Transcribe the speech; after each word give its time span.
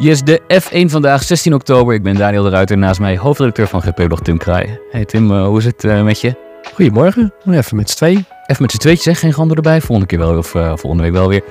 Yes, 0.00 0.22
de 0.22 0.40
F1 0.62 0.90
vandaag, 0.90 1.22
16 1.22 1.54
oktober. 1.54 1.94
Ik 1.94 2.02
ben 2.02 2.14
Daniel 2.14 2.42
de 2.42 2.48
Ruiter, 2.48 2.78
naast 2.78 3.00
mij 3.00 3.18
hoofdredacteur 3.18 3.66
van 3.66 3.82
GP-blog 3.82 4.20
Tim 4.20 4.38
Kraai. 4.38 4.78
Hey 4.90 5.04
Tim, 5.04 5.30
uh, 5.30 5.46
hoe 5.46 5.58
is 5.58 5.64
het 5.64 5.84
uh, 5.84 6.02
met 6.02 6.20
je? 6.20 6.34
Goedemorgen, 6.74 7.32
even 7.50 7.76
met 7.76 7.90
z'n 7.90 7.96
twee. 7.96 8.14
Even 8.46 8.62
met 8.62 8.70
z'n 8.70 8.78
tweetjes, 8.78 9.04
zeg. 9.04 9.18
Geen 9.18 9.32
gander 9.32 9.56
erbij. 9.56 9.80
Volgende 9.80 10.06
keer 10.06 10.18
wel, 10.18 10.38
of 10.38 10.54
uh, 10.54 10.72
volgende 10.76 11.02
week 11.02 11.12
wel 11.12 11.28
weer. 11.28 11.42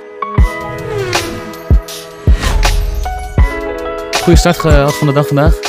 Goeie 4.22 4.40
start 4.40 4.58
gehad 4.60 4.96
van 4.96 5.08
de 5.08 5.14
dag 5.14 5.28
vandaag? 5.28 5.60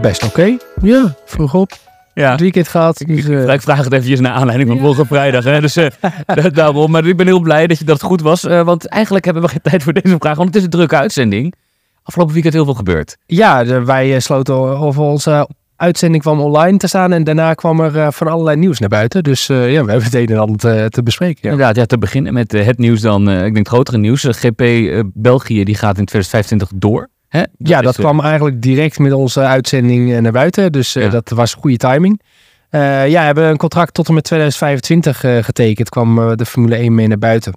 Best 0.00 0.24
oké. 0.24 0.40
Okay. 0.40 0.58
Ja, 0.82 1.14
vroeg 1.24 1.54
op. 1.54 1.85
Ja. 2.22 2.30
Het 2.30 2.40
weekend 2.40 2.68
gehad. 2.68 3.02
Dus, 3.06 3.28
uh... 3.28 3.52
Ik 3.52 3.60
vraag 3.60 3.84
het 3.84 3.92
eventjes 3.92 4.20
naar 4.20 4.32
aanleiding 4.32 4.68
van 4.68 4.78
vorige 4.78 5.04
vrijdag. 5.06 5.44
Hè? 5.44 5.60
Dus 5.60 5.76
uh, 5.80 5.86
daarom. 6.52 6.90
Maar 6.90 7.06
ik 7.06 7.16
ben 7.16 7.26
heel 7.26 7.40
blij 7.40 7.66
dat, 7.66 7.78
je, 7.78 7.84
dat 7.84 8.00
het 8.00 8.06
goed 8.06 8.20
was. 8.20 8.44
Uh, 8.44 8.62
want 8.62 8.88
eigenlijk 8.88 9.24
hebben 9.24 9.42
we 9.42 9.48
geen 9.48 9.60
tijd 9.70 9.82
voor 9.82 9.92
deze 9.92 10.16
vraag. 10.18 10.36
Want 10.36 10.48
het 10.48 10.56
is 10.56 10.62
een 10.62 10.70
drukke 10.70 10.96
uitzending. 10.96 11.54
Afgelopen 12.02 12.34
weekend 12.34 12.54
heel 12.54 12.64
veel 12.64 12.74
gebeurd. 12.74 13.16
Ja, 13.26 13.82
wij 13.84 14.20
sloten 14.20 14.54
over 14.54 15.02
onze 15.02 15.48
uitzending 15.76 16.22
kwam 16.22 16.40
online 16.40 16.78
te 16.78 16.86
staan. 16.86 17.12
En 17.12 17.24
daarna 17.24 17.54
kwam 17.54 17.80
er 17.80 18.12
van 18.12 18.28
allerlei 18.28 18.56
nieuws 18.56 18.78
naar 18.78 18.88
buiten. 18.88 19.22
Dus 19.22 19.46
ja, 19.46 19.54
we 19.56 19.72
hebben 19.72 20.02
het 20.02 20.14
een 20.14 20.26
en 20.26 20.38
ander 20.38 20.56
te, 20.56 20.86
te 20.88 21.02
bespreken. 21.02 21.40
Ja. 21.42 21.50
Inderdaad, 21.50 21.76
ja, 21.76 21.84
te 21.86 21.98
beginnen 21.98 22.32
met 22.32 22.52
het 22.52 22.78
nieuws 22.78 23.00
dan. 23.00 23.30
ik 23.30 23.40
denk 23.40 23.56
het 23.56 23.68
grotere 23.68 23.98
nieuws. 23.98 24.26
GP 24.28 24.64
België 25.14 25.64
die 25.64 25.74
gaat 25.74 25.98
in 25.98 26.04
2025 26.04 26.70
door. 26.74 27.08
Hè? 27.36 27.42
Dat 27.58 27.68
ja, 27.68 27.80
dat 27.80 27.96
kwam 27.96 28.20
eigenlijk 28.20 28.62
direct 28.62 28.98
met 28.98 29.12
onze 29.12 29.40
uitzending 29.40 30.20
naar 30.20 30.32
buiten. 30.32 30.72
Dus 30.72 30.92
ja. 30.92 31.08
dat 31.08 31.28
was 31.28 31.54
goede 31.54 31.76
timing. 31.76 32.20
Uh, 32.70 33.08
ja, 33.08 33.20
we 33.20 33.26
hebben 33.26 33.44
een 33.44 33.56
contract 33.56 33.94
tot 33.94 34.08
en 34.08 34.14
met 34.14 34.24
2025 34.24 35.24
uh, 35.24 35.42
getekend. 35.42 35.88
Kwam 35.88 36.18
uh, 36.18 36.32
de 36.34 36.46
Formule 36.46 36.76
1 36.76 36.94
mee 36.94 37.06
naar 37.06 37.18
buiten. 37.18 37.52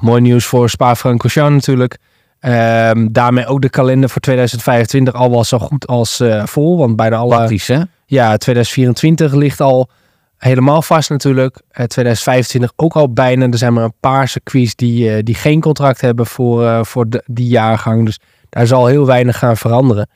Mooi 0.00 0.20
nieuws 0.20 0.44
voor 0.44 0.70
Spa-Francorchamps 0.70 1.54
natuurlijk. 1.54 1.98
Ehm, 2.40 3.08
daarmee 3.10 3.46
ook 3.46 3.62
de 3.62 3.68
kalender 3.68 4.08
voor 4.08 4.20
2025 4.20 5.14
al 5.14 5.30
wel 5.30 5.44
zo 5.44 5.58
goed 5.58 5.86
als 5.86 6.22
vol. 6.44 6.78
Want 6.78 6.96
bijna 6.96 7.16
alle... 7.16 7.36
Praktisch, 7.36 7.68
hè? 7.68 7.80
Ja, 8.06 8.36
2024 8.36 9.34
ligt 9.34 9.60
al 9.60 9.88
helemaal 10.36 10.82
vast 10.82 11.10
natuurlijk. 11.10 11.60
2025 11.70 12.72
ook 12.76 12.94
al 12.94 13.12
bijna. 13.12 13.46
Er 13.46 13.58
zijn 13.58 13.72
maar 13.72 13.84
een 13.84 13.94
paar 14.00 14.28
circuits 14.28 14.74
die, 14.74 15.22
die 15.22 15.34
geen 15.34 15.60
contract 15.60 16.00
hebben 16.00 16.26
voor, 16.26 16.86
voor 16.86 17.08
de, 17.08 17.22
die 17.26 17.48
jaargang. 17.48 18.04
Dus 18.04 18.18
daar 18.54 18.66
zal 18.66 18.86
heel 18.86 19.06
weinig 19.06 19.38
gaan 19.38 19.56
veranderen. 19.56 20.08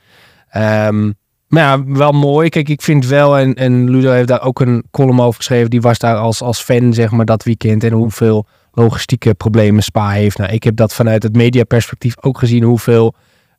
Um, 0.56 1.14
maar 1.48 1.62
ja, 1.62 1.84
wel 1.84 2.12
mooi. 2.12 2.48
Kijk, 2.48 2.68
ik 2.68 2.82
vind 2.82 3.06
wel, 3.06 3.38
en, 3.38 3.54
en 3.54 3.90
Ludo 3.90 4.10
heeft 4.10 4.28
daar 4.28 4.42
ook 4.42 4.60
een 4.60 4.84
column 4.90 5.20
over 5.20 5.34
geschreven. 5.34 5.70
Die 5.70 5.80
was 5.80 5.98
daar 5.98 6.16
als, 6.16 6.42
als 6.42 6.60
fan, 6.60 6.94
zeg 6.94 7.10
maar, 7.10 7.24
dat 7.24 7.44
weekend. 7.44 7.84
En 7.84 7.92
hoeveel 7.92 8.46
logistieke 8.72 9.34
problemen 9.34 9.82
Spa 9.82 10.10
heeft. 10.10 10.38
Nou, 10.38 10.52
ik 10.52 10.64
heb 10.64 10.76
dat 10.76 10.94
vanuit 10.94 11.22
het 11.22 11.36
mediaperspectief 11.36 12.14
ook 12.20 12.38
gezien. 12.38 12.62
Hoeveel 12.62 13.14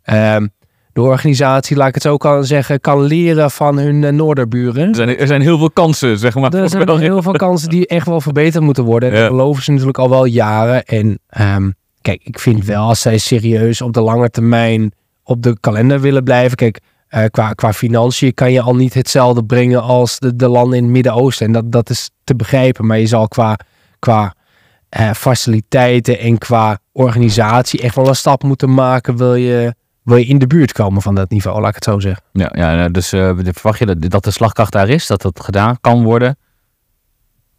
uh, 0.05 0.35
de 0.93 1.01
organisatie, 1.01 1.77
laat 1.77 1.87
ik 1.87 1.93
het 1.93 2.03
zo 2.03 2.17
kan 2.17 2.45
zeggen, 2.45 2.79
kan 2.79 3.01
leren 3.01 3.51
van 3.51 3.77
hun 3.77 4.01
uh, 4.01 4.09
noorderburen. 4.09 4.87
Er 4.87 4.95
zijn, 4.95 5.17
er 5.17 5.27
zijn 5.27 5.41
heel 5.41 5.57
veel 5.57 5.71
kansen, 5.71 6.17
zeg 6.17 6.35
maar. 6.35 6.53
Er 6.53 6.69
zijn 6.69 6.97
heel 6.97 7.21
veel 7.21 7.31
kansen 7.31 7.69
die 7.69 7.87
echt 7.87 8.05
wel 8.05 8.21
verbeterd 8.21 8.63
moeten 8.63 8.83
worden. 8.83 9.09
En 9.09 9.15
ja. 9.15 9.21
dat 9.21 9.29
geloven 9.29 9.63
ze 9.63 9.71
natuurlijk 9.71 9.97
al 9.97 10.09
wel 10.09 10.25
jaren. 10.25 10.83
En 10.83 11.19
um, 11.55 11.73
kijk, 12.09 12.23
ik 12.23 12.39
vind 12.39 12.65
wel, 12.65 12.87
als 12.87 13.01
zij 13.01 13.17
serieus 13.17 13.81
op 13.81 13.93
de 13.93 14.01
lange 14.01 14.29
termijn 14.29 14.91
op 15.23 15.43
de 15.43 15.57
kalender 15.59 16.01
willen 16.01 16.23
blijven. 16.23 16.57
Kijk, 16.57 16.79
uh, 17.09 17.23
qua, 17.31 17.53
qua 17.53 17.73
financiën 17.73 18.33
kan 18.33 18.51
je 18.51 18.61
al 18.61 18.75
niet 18.75 18.93
hetzelfde 18.93 19.43
brengen 19.45 19.81
als 19.81 20.19
de, 20.19 20.35
de 20.35 20.47
landen 20.47 20.77
in 20.77 20.83
het 20.83 20.93
Midden-Oosten. 20.93 21.45
En 21.45 21.51
dat, 21.51 21.71
dat 21.71 21.89
is 21.89 22.09
te 22.23 22.35
begrijpen. 22.35 22.85
Maar 22.85 22.99
je 22.99 23.07
zal 23.07 23.27
qua, 23.27 23.59
qua 23.99 24.33
uh, 24.99 25.11
faciliteiten 25.11 26.19
en 26.19 26.37
qua 26.37 26.79
organisatie 26.91 27.81
echt 27.81 27.95
wel 27.95 28.07
een 28.07 28.15
stap 28.15 28.43
moeten 28.43 28.73
maken. 28.73 29.17
Wil 29.17 29.35
je, 29.35 29.75
wil 30.03 30.17
je 30.17 30.25
in 30.25 30.39
de 30.39 30.47
buurt 30.47 30.71
komen 30.71 31.01
van 31.01 31.15
dat 31.15 31.29
niveau, 31.29 31.59
laat 31.59 31.69
ik 31.69 31.75
het 31.75 31.83
zo 31.83 31.99
zeggen. 31.99 32.23
Ja, 32.33 32.51
ja 32.53 32.89
dus 32.89 33.13
uh, 33.13 33.31
verwacht 33.35 33.79
je 33.79 33.85
dat, 33.85 34.01
dat 34.01 34.23
de 34.23 34.31
slagkracht 34.31 34.71
daar 34.71 34.89
is? 34.89 35.07
Dat 35.07 35.21
dat 35.21 35.39
gedaan 35.43 35.77
kan 35.81 36.03
worden? 36.03 36.37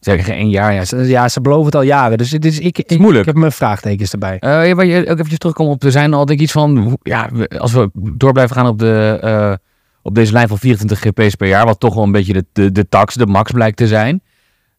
Zeg 0.00 0.28
één 0.28 0.50
jaar. 0.50 0.72
Ja. 0.72 0.84
Ze, 0.84 0.96
ja, 0.96 1.28
ze 1.28 1.40
beloven 1.40 1.64
het 1.64 1.74
al 1.74 1.82
jaren. 1.82 2.18
Dus 2.18 2.32
is, 2.32 2.58
ik, 2.58 2.76
het 2.76 2.90
is 2.90 2.96
moeilijk. 2.96 3.20
Ik, 3.20 3.26
heb 3.26 3.40
mijn 3.40 3.52
vraagtekens 3.52 4.12
erbij. 4.12 4.36
Uh, 4.40 4.66
ja, 4.68 4.74
maar 4.74 4.84
je, 4.84 5.10
ook 5.10 5.18
even 5.18 5.38
terugkomen 5.38 5.72
op. 5.72 5.82
Er 5.82 5.90
zijn 5.90 6.14
al 6.14 6.24
denk 6.24 6.38
ik 6.38 6.44
iets 6.44 6.52
van. 6.52 6.98
Ja, 7.02 7.30
als 7.58 7.72
we 7.72 7.90
door 7.94 8.32
blijven 8.32 8.56
gaan 8.56 8.66
op, 8.66 8.78
de, 8.78 9.20
uh, 9.24 9.52
op 10.02 10.14
deze 10.14 10.32
lijn 10.32 10.48
van 10.48 10.58
24 10.58 10.98
GP's 10.98 11.34
per 11.34 11.48
jaar. 11.48 11.66
Wat 11.66 11.80
toch 11.80 11.94
wel 11.94 12.04
een 12.04 12.12
beetje 12.12 12.32
de, 12.32 12.44
de, 12.52 12.72
de 12.72 12.88
tax, 12.88 13.14
de 13.14 13.26
max 13.26 13.50
blijkt 13.50 13.76
te 13.76 13.86
zijn. 13.86 14.22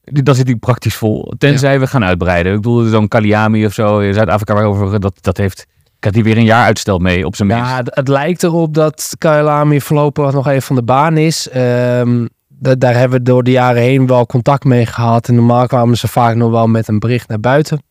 Dan 0.03 0.35
zit 0.35 0.47
hij 0.47 0.55
praktisch 0.55 0.95
vol. 0.95 1.33
Tenzij 1.37 1.73
ja. 1.73 1.79
we 1.79 1.87
gaan 1.87 2.03
uitbreiden. 2.03 2.53
Ik 2.53 2.61
bedoel, 2.61 2.83
zo'n 2.83 3.07
Kaliami 3.07 3.65
of 3.65 3.73
zo 3.73 3.99
in 3.99 4.13
Zuid-Afrika 4.13 4.53
waarover 4.53 4.99
dat, 4.99 5.17
dat 5.21 5.37
heeft. 5.37 5.67
Ik 5.97 6.03
had 6.03 6.13
hij 6.13 6.23
weer 6.23 6.37
een 6.37 6.43
jaar 6.43 6.65
uitstel 6.65 6.97
mee 6.97 7.25
op 7.25 7.35
zijn 7.35 7.47
minst. 7.47 7.63
Ja, 7.63 7.81
het, 7.85 8.07
lijkt 8.07 8.43
erop 8.43 8.73
dat 8.73 9.15
Kaliami 9.17 9.81
voorlopig 9.81 10.33
nog 10.33 10.47
even 10.47 10.61
van 10.61 10.75
de 10.75 10.83
baan 10.83 11.17
is. 11.17 11.49
Um, 11.55 12.29
daar 12.61 12.95
hebben 12.95 13.17
we 13.17 13.23
door 13.23 13.43
de 13.43 13.51
jaren 13.51 13.81
heen 13.81 14.07
wel 14.07 14.25
contact 14.25 14.63
mee 14.63 14.85
gehad. 14.85 15.27
En 15.27 15.35
normaal 15.35 15.67
kwamen 15.67 15.97
ze 15.97 16.07
vaak 16.07 16.35
nog 16.35 16.51
wel 16.51 16.67
met 16.67 16.87
een 16.87 16.99
bericht 16.99 17.27
naar 17.27 17.39
buiten. 17.39 17.83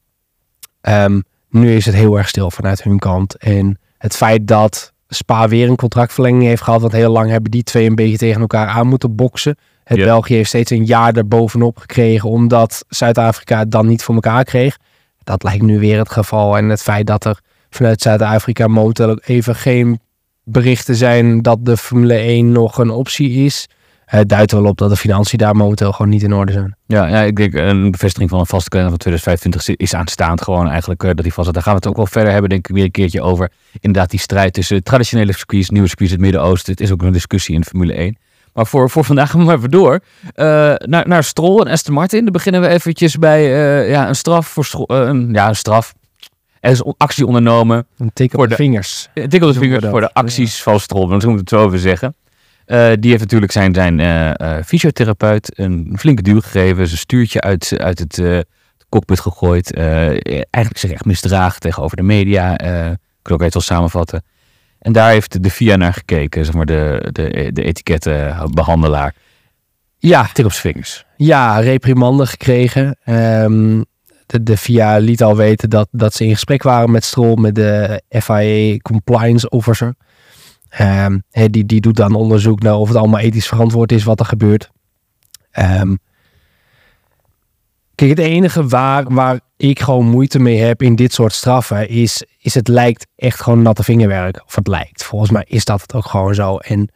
Um, 0.89 1.23
nu 1.49 1.75
is 1.75 1.87
het 1.87 1.95
heel 1.95 2.19
erg 2.19 2.29
stil 2.29 2.51
vanuit 2.51 2.83
hun 2.83 2.99
kant. 2.99 3.37
En 3.37 3.79
het 3.99 4.17
feit 4.17 4.47
dat 4.47 4.93
Spa 5.09 5.49
weer 5.49 5.69
een 5.69 5.77
contractverlenging 5.77 6.43
heeft 6.43 6.63
gehad, 6.63 6.81
want 6.81 6.93
heel 6.93 7.11
lang 7.11 7.31
hebben 7.31 7.51
die 7.51 7.63
twee 7.63 7.87
een 7.87 7.95
beetje 7.95 8.17
tegen 8.17 8.41
elkaar 8.41 8.67
aan 8.67 8.87
moeten 8.87 9.15
boksen. 9.15 9.57
Het 9.85 9.97
yep. 9.97 10.07
België 10.07 10.35
heeft 10.35 10.49
steeds 10.49 10.71
een 10.71 10.85
jaar 10.85 11.17
erbovenop 11.17 11.79
gekregen, 11.79 12.29
omdat 12.29 12.85
Zuid-Afrika 12.89 13.59
het 13.59 13.71
dan 13.71 13.87
niet 13.87 14.03
voor 14.03 14.15
elkaar 14.15 14.45
kreeg. 14.45 14.77
Dat 15.25 15.43
lijkt 15.43 15.63
nu 15.63 15.79
weer 15.79 15.99
het 15.99 16.11
geval. 16.11 16.57
En 16.57 16.69
het 16.69 16.83
feit 16.83 17.07
dat 17.07 17.25
er 17.25 17.41
vanuit 17.71 18.03
Zuid-Afrika 18.03 18.67
momenteel 18.67 19.11
ook 19.11 19.23
even 19.25 19.55
geen 19.55 20.01
berichten 20.45 20.95
zijn 20.95 21.43
dat 21.43 21.65
de 21.65 21.77
Formule 21.77 22.15
1 22.15 22.53
nog 22.53 22.79
een 22.79 22.91
optie 22.91 23.45
is 23.45 23.69
het 24.11 24.29
duidt 24.29 24.53
wel 24.53 24.65
op 24.65 24.79
dat 24.79 24.91
de 24.91 24.97
financiën 24.97 25.39
daar 25.39 25.57
momenteel 25.57 25.93
gewoon 25.93 26.11
niet 26.11 26.23
in 26.23 26.33
orde 26.33 26.53
zijn. 26.53 26.77
Ja, 26.87 27.07
ja 27.07 27.21
ik 27.21 27.37
denk 27.37 27.55
een 27.55 27.91
bevestiging 27.91 28.31
van 28.31 28.39
een 28.39 28.47
vaste 28.47 28.69
kalender 28.69 28.91
van 28.91 29.01
2025 29.01 29.87
is 29.87 29.95
aanstaand 29.95 30.43
gewoon 30.43 30.69
eigenlijk 30.69 31.03
uh, 31.03 31.11
dat 31.15 31.23
die 31.23 31.33
vast. 31.33 31.53
Daar 31.53 31.63
gaan 31.63 31.73
we 31.73 31.79
het 31.79 31.89
ook 31.89 31.97
wel 31.97 32.07
verder 32.07 32.33
hebben, 32.33 32.51
denk 32.51 32.69
ik, 32.69 32.75
weer 32.75 32.85
een 32.85 32.91
keertje 32.91 33.23
over. 33.23 33.51
Inderdaad, 33.81 34.11
die 34.11 34.21
strijd 34.21 34.53
tussen 34.53 34.83
traditionele 34.83 35.33
circuits, 35.33 35.71
nieuwe 35.71 35.89
circuits, 35.89 36.13
het 36.13 36.21
Midden-Oosten. 36.21 36.73
Het 36.73 36.81
is 36.81 36.91
ook 36.91 37.03
een 37.03 37.13
discussie 37.13 37.55
in 37.55 37.65
Formule 37.65 37.93
1. 37.93 38.17
Maar 38.55 38.67
voor, 38.67 38.91
voor 38.91 39.05
vandaag 39.05 39.31
gaan 39.33 39.47
we 39.47 39.53
even 39.53 39.71
door. 39.71 40.01
Uh, 40.37 40.75
naar, 40.77 41.09
naar 41.09 41.25
Stroll 41.25 41.61
en 41.61 41.73
Aston 41.73 41.95
Martin. 41.95 42.25
Dan 42.25 42.33
beginnen 42.33 42.61
we 42.61 42.69
eventjes 42.69 43.17
bij 43.17 43.43
uh, 43.43 43.91
ja, 43.91 44.09
een 44.09 44.17
straf 44.17 44.47
voor 44.47 44.85
een, 44.87 45.33
ja, 45.33 45.49
een 45.49 45.57
straf. 45.57 45.95
Er 46.61 46.71
is 46.71 46.83
actie 46.97 47.27
ondernomen. 47.27 47.87
Een 47.99 48.11
tik 48.13 48.39
op 48.39 48.49
de, 48.49 48.55
vingers. 48.55 49.09
Een 49.15 49.29
tik 49.29 49.43
op 49.43 49.53
de 49.53 49.59
vingers 49.59 49.87
voor 49.87 50.01
de 50.01 50.15
acties 50.15 50.57
ja. 50.57 50.63
van 50.63 50.81
Stroll. 50.81 51.09
Dat 51.09 51.25
moet 51.25 51.33
ik 51.33 51.39
het 51.39 51.49
zo 51.49 51.65
over 51.65 51.79
zeggen. 51.79 52.15
Uh, 52.71 52.93
die 53.01 53.11
heeft 53.11 53.23
natuurlijk 53.23 53.53
zijn, 53.53 53.75
zijn 53.75 53.99
uh, 53.99 54.31
uh, 54.37 54.57
fysiotherapeut 54.65 55.59
een 55.59 55.97
flinke 55.99 56.23
duw 56.23 56.41
gegeven. 56.41 56.87
Zijn 56.87 56.99
stuurtje 56.99 57.41
uit, 57.41 57.75
uit 57.79 57.99
het 57.99 58.47
cockpit 58.89 59.21
gegooid. 59.21 59.75
eigenlijk 59.75 60.79
zich 60.79 60.91
echt 60.91 61.05
misdragen 61.05 61.61
tegenover 61.61 61.97
de 61.97 62.03
media. 62.03 62.53
ik 62.53 62.99
kan 63.23 63.35
ook 63.35 63.41
even 63.41 63.53
wel 63.53 63.63
samenvatten. 63.63 64.25
En 64.79 64.93
daar 64.93 65.11
heeft 65.11 65.43
de 65.43 65.51
FIA 65.51 65.77
naar 65.77 65.93
gekeken, 65.93 66.45
zeg 66.45 66.55
maar 66.55 66.67
de, 66.67 67.09
de, 67.13 67.51
de 67.53 67.63
etikettenbehandelaar. 67.63 69.15
Ja. 69.99 70.29
Tik 70.33 70.45
op 70.45 70.53
zijn 70.53 70.73
vingers. 70.73 71.05
Ja, 71.17 71.59
reprimande 71.59 72.27
gekregen. 72.27 72.97
Um, 73.05 73.85
de, 74.27 74.43
de 74.43 74.57
FIA 74.57 74.97
liet 74.99 75.23
al 75.23 75.37
weten 75.37 75.71
dat, 75.71 75.89
dat 75.91 76.15
ze 76.15 76.25
in 76.25 76.33
gesprek 76.33 76.63
waren 76.63 76.91
met 76.91 77.05
Stroll, 77.05 77.35
met 77.41 77.55
de 77.55 78.03
FIA 78.09 78.77
Compliance 78.79 79.49
Officer. 79.49 79.95
Um, 80.79 81.23
die, 81.51 81.67
die 81.67 81.81
doet 81.81 81.97
dan 81.97 82.15
onderzoek 82.15 82.63
naar 82.63 82.77
of 82.77 82.89
het 82.89 82.97
allemaal 82.97 83.21
ethisch 83.21 83.49
verantwoord 83.49 83.93
is 83.93 84.05
wat 84.05 84.21
er 84.21 84.27
gebeurt. 84.27 84.71
Um, 85.59 85.99
kijk, 87.95 88.11
het 88.11 88.19
enige 88.19 88.67
waar, 88.67 89.15
waar 89.15 89.41
ik 89.57 89.81
gewoon 89.81 90.07
moeite 90.07 90.39
mee 90.39 90.59
heb 90.59 90.83
in 90.83 90.97
dit 90.97 91.13
soort 91.13 91.33
straffen 91.33 91.89
is, 91.89 92.25
is 92.39 92.55
het 92.55 92.69
lijkt 92.69 93.07
echt 93.17 93.41
gewoon 93.41 93.63
natte 93.63 93.83
vingerwerk. 93.83 94.43
Of 94.47 94.55
het 94.55 94.67
lijkt. 94.67 95.05
Volgens 95.05 95.31
mij 95.31 95.45
is 95.47 95.65
dat 95.65 95.81
het 95.81 95.95
ook 95.95 96.07
gewoon 96.07 96.35
zo. 96.35 96.57
En 96.57 96.89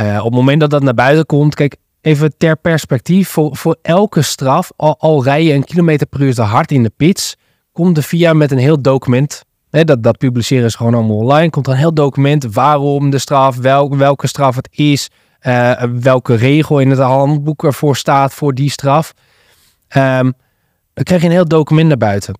uh, 0.00 0.16
op 0.18 0.24
het 0.24 0.34
moment 0.34 0.60
dat 0.60 0.70
dat 0.70 0.82
naar 0.82 0.94
buiten 0.94 1.26
komt, 1.26 1.54
kijk, 1.54 1.76
even 2.00 2.36
ter 2.36 2.56
perspectief, 2.56 3.28
voor, 3.28 3.56
voor 3.56 3.76
elke 3.82 4.22
straf, 4.22 4.70
al, 4.76 4.98
al 4.98 5.24
rij 5.24 5.44
je 5.44 5.52
een 5.52 5.64
kilometer 5.64 6.06
per 6.06 6.20
uur 6.20 6.34
te 6.34 6.42
hard 6.42 6.72
in 6.72 6.82
de 6.82 6.92
pits, 6.96 7.36
komt 7.72 7.94
de 7.94 8.02
VIA 8.02 8.32
met 8.32 8.50
een 8.50 8.58
heel 8.58 8.82
document 8.82 9.44
dat, 9.70 10.02
dat 10.02 10.18
publiceren 10.18 10.70
ze 10.70 10.76
gewoon 10.76 10.94
allemaal 10.94 11.16
online. 11.16 11.50
Komt 11.50 11.66
er 11.66 11.72
een 11.72 11.78
heel 11.78 11.94
document 11.94 12.54
waarom 12.54 13.10
de 13.10 13.18
straf, 13.18 13.56
wel, 13.56 13.96
welke 13.96 14.26
straf 14.26 14.56
het 14.56 14.68
is, 14.70 15.08
uh, 15.42 15.82
welke 16.00 16.34
regel 16.34 16.78
in 16.78 16.90
het 16.90 16.98
handboek 16.98 17.64
ervoor 17.64 17.96
staat 17.96 18.34
voor 18.34 18.54
die 18.54 18.70
straf. 18.70 19.12
Um, 19.96 20.32
dan 20.94 21.04
krijg 21.04 21.20
je 21.20 21.26
een 21.26 21.32
heel 21.32 21.48
document 21.48 21.88
naar 21.88 21.96
buiten. 21.96 22.34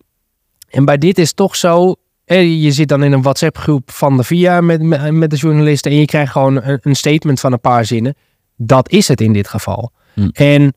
En 0.69 0.85
bij 0.85 0.97
dit 0.97 1.17
is 1.17 1.33
toch 1.33 1.55
zo, 1.55 1.95
je 2.25 2.71
zit 2.71 2.87
dan 2.87 3.03
in 3.03 3.11
een 3.11 3.21
WhatsApp 3.21 3.57
groep 3.57 3.91
van 3.91 4.17
de 4.17 4.23
VIA 4.23 4.61
met, 4.61 4.81
met, 5.11 5.29
de 5.29 5.35
journalisten 5.35 5.91
en 5.91 5.97
je 5.97 6.05
krijgt 6.05 6.31
gewoon 6.31 6.63
een, 6.63 6.79
een, 6.81 6.95
statement 6.95 7.39
van 7.39 7.51
een 7.51 7.59
paar 7.59 7.85
zinnen. 7.85 8.15
Dat 8.55 8.89
is 8.89 9.07
het 9.07 9.21
in 9.21 9.33
dit 9.33 9.47
geval. 9.47 9.91
Hm. 10.13 10.29
En 10.33 10.73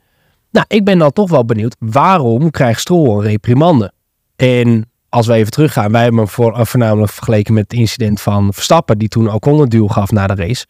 nou, 0.51 0.67
ik 0.69 0.85
ben 0.85 0.99
dan 0.99 1.13
toch 1.13 1.31
wel 1.31 1.45
benieuwd, 1.45 1.77
waarom 1.79 2.51
krijgt 2.51 2.81
Stroll 2.81 3.09
een 3.09 3.23
reprimande? 3.23 3.93
En 4.37 4.91
als 5.12 5.26
we 5.26 5.32
even 5.35 5.50
teruggaan, 5.50 5.93
wij 5.93 6.03
hebben 6.03 6.20
hem 6.20 6.29
voor, 6.29 6.59
uh, 6.59 6.64
voornamelijk 6.64 7.12
vergeleken 7.12 7.55
met 7.55 7.62
het 7.70 7.79
incident 7.81 8.20
van 8.20 8.53
Verstappen, 8.55 8.99
die 8.99 9.09
toen 9.09 9.31
ook 9.31 9.47
een 9.47 9.69
duw 9.69 9.87
gaf 9.88 10.11
na 10.11 10.26
de 10.26 10.35
race. 10.35 10.67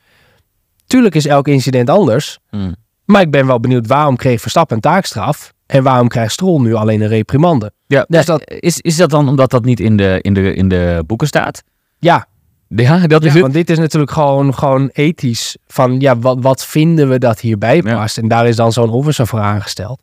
Tuurlijk 0.86 1.14
is 1.14 1.26
elk 1.26 1.48
incident 1.48 1.90
anders, 1.90 2.38
Hmm. 2.50 2.74
maar 3.04 3.20
ik 3.20 3.30
ben 3.30 3.46
wel 3.46 3.60
benieuwd 3.60 3.86
waarom 3.86 4.16
kreeg 4.16 4.40
Verstappen 4.40 4.76
een 4.76 4.82
taakstraf 4.82 5.52
en 5.66 5.82
waarom 5.82 6.08
krijgt 6.08 6.32
Stroll 6.32 6.60
nu 6.60 6.74
alleen 6.74 7.00
een 7.00 7.08
reprimande? 7.08 7.72
Ja, 7.86 8.04
Dus 8.08 8.24
dat, 8.26 8.42
is, 8.50 8.80
is 8.80 8.96
dat 8.96 9.10
dan 9.10 9.28
omdat 9.28 9.50
dat 9.50 9.64
niet 9.64 9.80
in 9.80 9.96
de, 9.96 10.18
in 10.20 10.34
de, 10.34 10.54
in 10.54 10.68
de 10.68 11.02
boeken 11.06 11.26
staat? 11.26 11.62
Ja, 11.98 12.26
Ja, 12.68 13.06
dat 13.06 13.24
is 13.24 13.34
Ja, 13.34 13.40
want 13.40 13.52
dit 13.52 13.70
is 13.70 13.78
natuurlijk 13.78 14.12
gewoon, 14.12 14.54
gewoon 14.54 14.90
ethisch. 14.92 15.56
Van 15.66 16.00
ja, 16.00 16.18
wat, 16.18 16.36
wat 16.40 16.64
vinden 16.66 17.08
we 17.08 17.18
dat 17.18 17.40
hierbij 17.40 17.80
Ja. 17.84 17.94
past? 17.96 18.18
En 18.18 18.28
daar 18.28 18.46
is 18.48 18.56
dan 18.56 18.72
zo'n 18.72 18.90
officer 18.90 19.26
voor 19.26 19.40
aangesteld. 19.40 20.00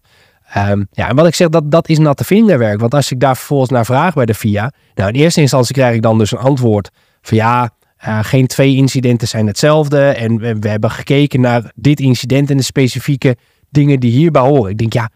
Ehm, 0.50 0.84
ja, 0.92 1.10
en 1.10 1.16
wat 1.16 1.28
ik 1.28 1.36
zeg, 1.36 1.50
dat, 1.50 1.72
dat 1.72 1.90
is 1.90 1.98
natte 1.98 2.24
vingerwerk. 2.24 2.80
Want 2.80 2.94
als 2.94 3.12
ik 3.12 3.20
daar 3.20 3.36
vervolgens 3.38 3.70
naar 3.70 3.86
vraag 3.86 4.14
bij 4.14 4.26
de 4.26 4.34
FIA. 4.34 4.72
Nou, 4.96 5.10
in 5.10 5.20
eerste 5.20 5.42
instantie 5.42 5.76
krijg 5.76 5.96
ik 5.96 6.02
dan 6.02 6.18
dus 6.18 6.32
een 6.32 6.38
antwoord 6.38 6.90
van 7.22 7.38
ja, 7.38 7.70
eh, 7.98 8.20
geen 8.22 8.48
twee 8.48 8.76
incidenten 8.76 9.28
zijn 9.28 9.48
hetzelfde. 9.48 10.08
En 10.08 10.40
we, 10.40 10.60
we 10.60 10.70
hebben 10.70 10.92
gekeken 10.92 11.42
naar 11.42 11.72
dit 11.76 12.00
incident 12.00 12.50
en 12.50 12.58
de 12.58 12.64
specifieke 12.64 13.38
dingen 13.70 14.00
die 14.00 14.12
hierbij 14.12 14.42
horen. 14.42 14.72
Ik 14.72 14.78
denk 14.78 14.94
ja, 14.94 15.10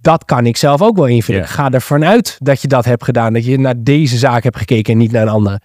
dat 0.00 0.24
kan 0.24 0.46
ik 0.46 0.56
zelf 0.56 0.82
ook 0.82 0.96
wel 0.96 1.06
invullen. 1.06 1.40
Ik 1.40 1.48
ga 1.48 1.70
ervan 1.70 2.04
uit 2.04 2.36
dat 2.38 2.62
je 2.62 2.68
dat 2.68 2.84
hebt 2.84 3.04
gedaan. 3.04 3.32
Dat 3.32 3.44
je 3.44 3.58
naar 3.58 3.74
deze 3.78 4.18
zaak 4.18 4.42
hebt 4.42 4.56
gekeken 4.56 4.92
en 4.92 4.98
niet 4.98 5.12
naar 5.12 5.22
een 5.22 5.28
andere. 5.28 5.60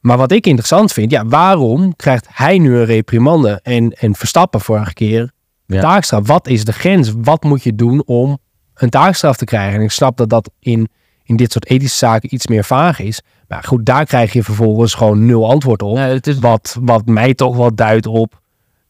Maar 0.00 0.16
wat 0.16 0.32
ik 0.32 0.46
interessant 0.46 0.92
vind, 0.92 1.10
ja, 1.10 1.26
waarom 1.26 1.96
krijgt 1.96 2.26
hij 2.30 2.58
nu 2.58 2.76
een 2.76 2.84
reprimande 2.84 3.60
en, 3.62 3.90
en 3.90 4.14
Verstappen 4.14 4.60
vorige 4.60 4.92
keer 4.92 5.30
Ja. 5.74 5.80
taakstraf? 5.80 6.26
Wat 6.26 6.48
is 6.48 6.64
de 6.64 6.72
grens? 6.72 7.12
Wat 7.16 7.42
moet 7.42 7.62
je 7.62 7.74
doen 7.74 8.02
om 8.06 8.38
een 8.74 8.90
taakstraf 8.90 9.36
te 9.36 9.44
krijgen? 9.44 9.78
En 9.78 9.84
ik 9.84 9.90
snap 9.90 10.16
dat 10.16 10.28
dat 10.28 10.50
in, 10.58 10.88
in 11.24 11.36
dit 11.36 11.52
soort 11.52 11.66
ethische 11.66 11.96
zaken 11.96 12.34
iets 12.34 12.46
meer 12.46 12.64
vaag 12.64 13.00
is. 13.00 13.22
Maar 13.48 13.62
goed, 13.62 13.86
daar 13.86 14.04
krijg 14.04 14.32
je 14.32 14.42
vervolgens 14.42 14.94
gewoon 14.94 15.26
nul 15.26 15.50
antwoord 15.50 15.82
op. 15.82 15.98
Is, 15.98 16.38
Wat, 16.38 16.76
wat 16.80 17.06
mij 17.06 17.34
toch 17.34 17.56
wel 17.56 17.74
duidt 17.74 18.06
op, 18.06 18.40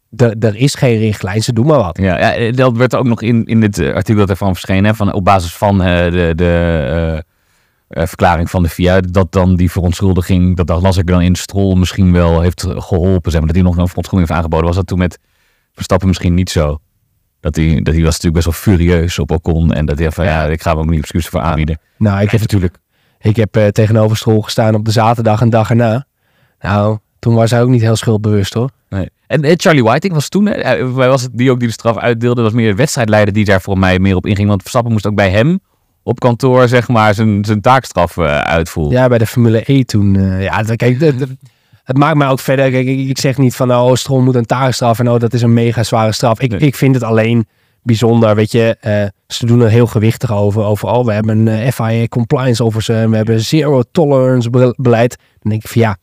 de, 0.09 0.37
er 0.41 0.56
is 0.56 0.75
geen 0.75 0.99
richtlijn, 0.99 1.43
ze 1.43 1.53
doen 1.53 1.67
maar 1.67 1.79
wat. 1.79 1.99
ja, 1.99 2.35
ja, 2.35 2.53
dat 2.53 2.77
werd 2.77 2.94
ook 2.94 3.06
nog 3.06 3.23
in, 3.23 3.44
in 3.44 3.61
dit 3.61 3.79
eh, 3.79 3.94
artikel 3.94 4.21
dat 4.21 4.31
ervan 4.31 4.53
verschenen. 4.53 4.85
Hè, 4.85 4.94
van, 4.94 5.12
op 5.12 5.25
basis 5.25 5.55
van 5.55 5.82
eh, 5.82 6.11
de, 6.11 6.32
de 6.37 7.25
eh, 7.88 8.06
verklaring 8.06 8.50
van 8.50 8.62
de 8.62 8.69
VIA. 8.69 9.00
Dat 9.00 9.32
dan 9.32 9.56
die 9.56 9.71
verontschuldiging, 9.71 10.56
dat, 10.56 10.67
dat 10.67 10.82
las 10.82 10.97
ik 10.97 11.06
dan 11.06 11.23
in 11.23 11.35
Strol 11.35 11.75
misschien 11.75 12.12
wel 12.12 12.41
heeft 12.41 12.67
geholpen. 12.69 13.31
Zeg 13.31 13.41
maar, 13.41 13.53
dat 13.53 13.56
hij 13.56 13.65
nog 13.65 13.77
een 13.77 13.88
verontschuldiging 13.88 14.29
heeft 14.29 14.41
aangeboden. 14.41 14.67
Was 14.67 14.77
dat 14.77 14.87
toen 14.87 14.99
met 14.99 15.19
Verstappen 15.75 16.08
misschien 16.08 16.34
niet 16.34 16.50
zo? 16.50 16.78
Dat 17.40 17.56
hij, 17.56 17.81
dat 17.82 17.94
hij 17.94 18.02
was 18.05 18.20
natuurlijk 18.20 18.44
best 18.44 18.44
wel 18.44 18.75
furieus 18.76 19.19
op 19.19 19.31
Ocon. 19.31 19.72
En 19.72 19.87
dat 19.87 19.99
hij 19.99 20.11
van 20.11 20.25
ja, 20.25 20.44
ik 20.44 20.62
ga 20.62 20.70
hem 20.70 20.78
ook 20.81 20.90
niet 20.90 21.00
excuses 21.00 21.31
voor 21.31 21.40
aanbieden. 21.40 21.78
Nou, 21.99 22.20
ik 22.22 22.31
heb, 22.31 22.40
natuurlijk. 22.40 22.76
ik 23.20 23.37
heb 23.37 23.56
eh, 23.56 23.67
tegenover 23.67 24.17
Strol 24.17 24.43
gestaan 24.43 24.75
op 24.75 24.84
de 24.84 24.90
zaterdag 24.90 25.40
en 25.40 25.50
dag 25.50 25.70
erna. 25.70 26.06
Nou, 26.61 26.99
toen 27.19 27.34
was 27.34 27.50
hij 27.50 27.62
ook 27.62 27.69
niet 27.69 27.81
heel 27.81 27.96
schuldbewust 27.96 28.55
hoor. 28.55 28.70
Nee. 28.88 29.11
En 29.26 29.43
eh, 29.44 29.52
Charlie 29.56 29.82
Whiting 29.84 30.12
was 30.12 30.28
toen, 30.28 30.46
hè, 30.46 30.52
eh, 30.52 30.90
was 30.93 31.22
het 31.22 31.31
die 31.34 31.50
ook 31.50 31.58
die 31.58 31.69
de 31.69 31.75
straf 31.75 31.96
uitdeelde, 31.96 32.43
was 32.43 32.52
meer 32.52 32.70
de 32.70 32.76
wedstrijdleider 32.76 33.34
die 33.34 33.44
daar 33.44 33.61
voor 33.61 33.78
mij 33.78 33.99
meer 33.99 34.17
op 34.17 34.26
inging. 34.26 34.49
Want 34.49 34.61
Verstappen 34.61 34.93
moest 34.93 35.06
ook 35.06 35.14
bij 35.14 35.31
hem 35.31 35.61
op 36.02 36.20
kantoor, 36.20 36.69
zeg 36.69 36.88
maar, 36.88 37.14
zijn, 37.14 37.44
zijn 37.44 37.61
taakstraf 37.61 38.19
uitvoeren. 38.19 38.93
Ja, 38.99 39.08
bij 39.08 39.19
de 39.19 39.26
Formule 39.26 39.62
E 39.72 39.82
toen. 39.84 40.40
ja, 40.40 40.62
kijk, 40.76 41.00
dat- 41.00 41.28
het 41.90 41.98
maakt 41.98 42.16
mij 42.16 42.28
ook 42.28 42.40
verder. 42.40 42.70
Kijk, 42.70 42.87
ik, 42.87 43.08
ik 43.08 43.19
zeg 43.19 43.38
niet 43.38 43.56
van, 43.56 43.75
oh, 43.75 43.94
Stroll 43.94 44.22
moet 44.22 44.34
een 44.34 44.46
taakstraf 44.46 44.98
en 44.98 45.10
oh, 45.10 45.19
dat 45.20 45.32
is 45.32 45.42
een 45.42 45.52
mega 45.52 45.82
zware 45.82 46.12
straf. 46.12 46.40
Ik, 46.40 46.50
Nee. 46.50 46.60
ik 46.60 46.75
vind 46.75 46.94
het 46.94 47.04
alleen 47.04 47.48
bijzonder, 47.82 48.34
weet 48.34 48.52
je. 48.52 48.76
eh, 48.81 49.04
ze 49.26 49.46
doen 49.46 49.60
er 49.60 49.69
heel 49.69 49.87
gewichtig 49.87 50.32
over. 50.32 50.62
Over, 50.62 50.88
oh, 50.88 51.04
we 51.04 51.12
hebben 51.12 51.38
een 51.46 51.48
eh, 51.62 51.72
FIA 51.72 52.06
compliance 52.08 52.64
officer 52.64 52.96
en 52.96 53.10
we 53.10 53.16
hebben 53.16 53.40
zero 53.40 53.82
tolerance 53.92 54.50
be- 54.50 54.75
beleid. 54.76 55.16
Dan 55.38 55.50
denk 55.50 55.62
ik 55.64 55.69
van, 55.70 55.81
ja, 55.82 55.96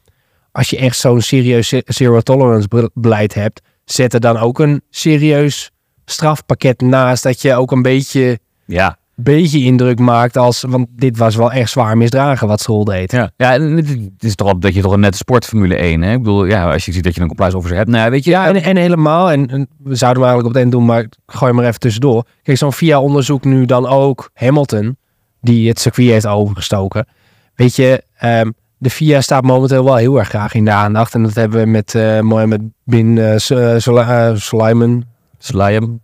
als 0.51 0.69
je 0.69 0.77
echt 0.77 0.97
zo'n 0.97 1.21
serieus 1.21 1.67
ze- 1.67 1.83
zero 1.85 2.19
tolerance 2.21 2.67
be- 2.67 2.91
beleid 2.93 3.33
hebt, 3.33 3.61
zet 3.85 4.13
er 4.13 4.19
dan 4.19 4.37
ook 4.37 4.59
een 4.59 4.81
serieus 4.89 5.71
strafpakket 6.05 6.81
naast 6.81 7.23
dat 7.23 7.41
je 7.41 7.55
ook 7.55 7.71
een 7.71 7.81
beetje 7.81 8.39
Ja, 8.65 8.97
beetje 9.23 9.59
indruk 9.59 9.99
maakt 9.99 10.37
als, 10.37 10.63
want 10.67 10.87
dit 10.95 11.17
was 11.17 11.35
wel 11.35 11.51
echt 11.51 11.69
zwaar 11.69 11.97
misdragen 11.97 12.47
wat 12.47 12.59
Stroll 12.59 12.83
deed. 12.83 13.11
ja. 13.11 13.31
ja 13.37 13.53
en 13.53 13.61
het 13.75 14.23
is 14.23 14.35
toch 14.35 14.57
dat 14.57 14.73
je 14.73 14.81
toch 14.81 14.91
een 14.91 14.99
nette 14.99 15.17
sport 15.17 15.45
Formule 15.45 15.75
1, 15.75 16.01
hè? 16.01 16.11
Ik 16.11 16.17
bedoel, 16.17 16.45
ja, 16.45 16.71
als 16.71 16.85
je 16.85 16.91
ziet 16.91 17.03
dat 17.03 17.15
je 17.15 17.21
een 17.21 17.27
compliance 17.27 17.57
officer 17.57 17.77
hebt, 17.77 17.89
nou 17.89 18.03
ja, 18.03 18.09
weet 18.09 18.23
je. 18.23 18.29
Ja, 18.29 18.47
en, 18.47 18.55
en 18.63 18.77
helemaal, 18.77 19.31
en, 19.31 19.47
en 19.47 19.67
we 19.83 19.95
zouden 19.95 20.23
hem 20.23 20.29
eigenlijk 20.31 20.43
op 20.47 20.53
het 20.53 20.55
eind 20.61 20.71
doen, 20.71 20.85
maar 20.85 21.05
gooi 21.25 21.57
er 21.57 21.65
even 21.67 21.79
tussendoor. 21.79 22.23
Kijk, 22.43 22.57
zo'n 22.57 22.73
VIA-onderzoek 22.73 23.43
nu 23.43 23.65
dan 23.65 23.87
ook 23.87 24.29
Hamilton, 24.33 24.97
die 25.41 25.67
het 25.67 25.79
circuit 25.79 26.09
heeft 26.09 26.27
overgestoken. 26.27 27.07
Weet 27.55 27.75
je, 27.75 28.03
ehm, 28.17 28.51
de 28.77 28.89
VIA 28.89 29.21
staat 29.21 29.43
momenteel 29.43 29.83
wel 29.83 29.95
heel 29.95 30.17
erg 30.17 30.27
graag 30.29 30.53
in 30.53 30.65
de 30.65 30.71
aandacht. 30.71 31.13
En 31.13 31.23
dat 31.23 31.33
hebben 31.35 31.59
we 31.59 31.65
met 31.65 31.95
eh 31.95 32.19
Mohammed 32.19 32.61
bin 32.83 33.17
eh, 33.17 33.37
Su- 33.37 33.55
eh, 33.55 33.79
Sula- 33.79 34.29
eh, 34.29 34.35
Sulaiman. 34.35 35.03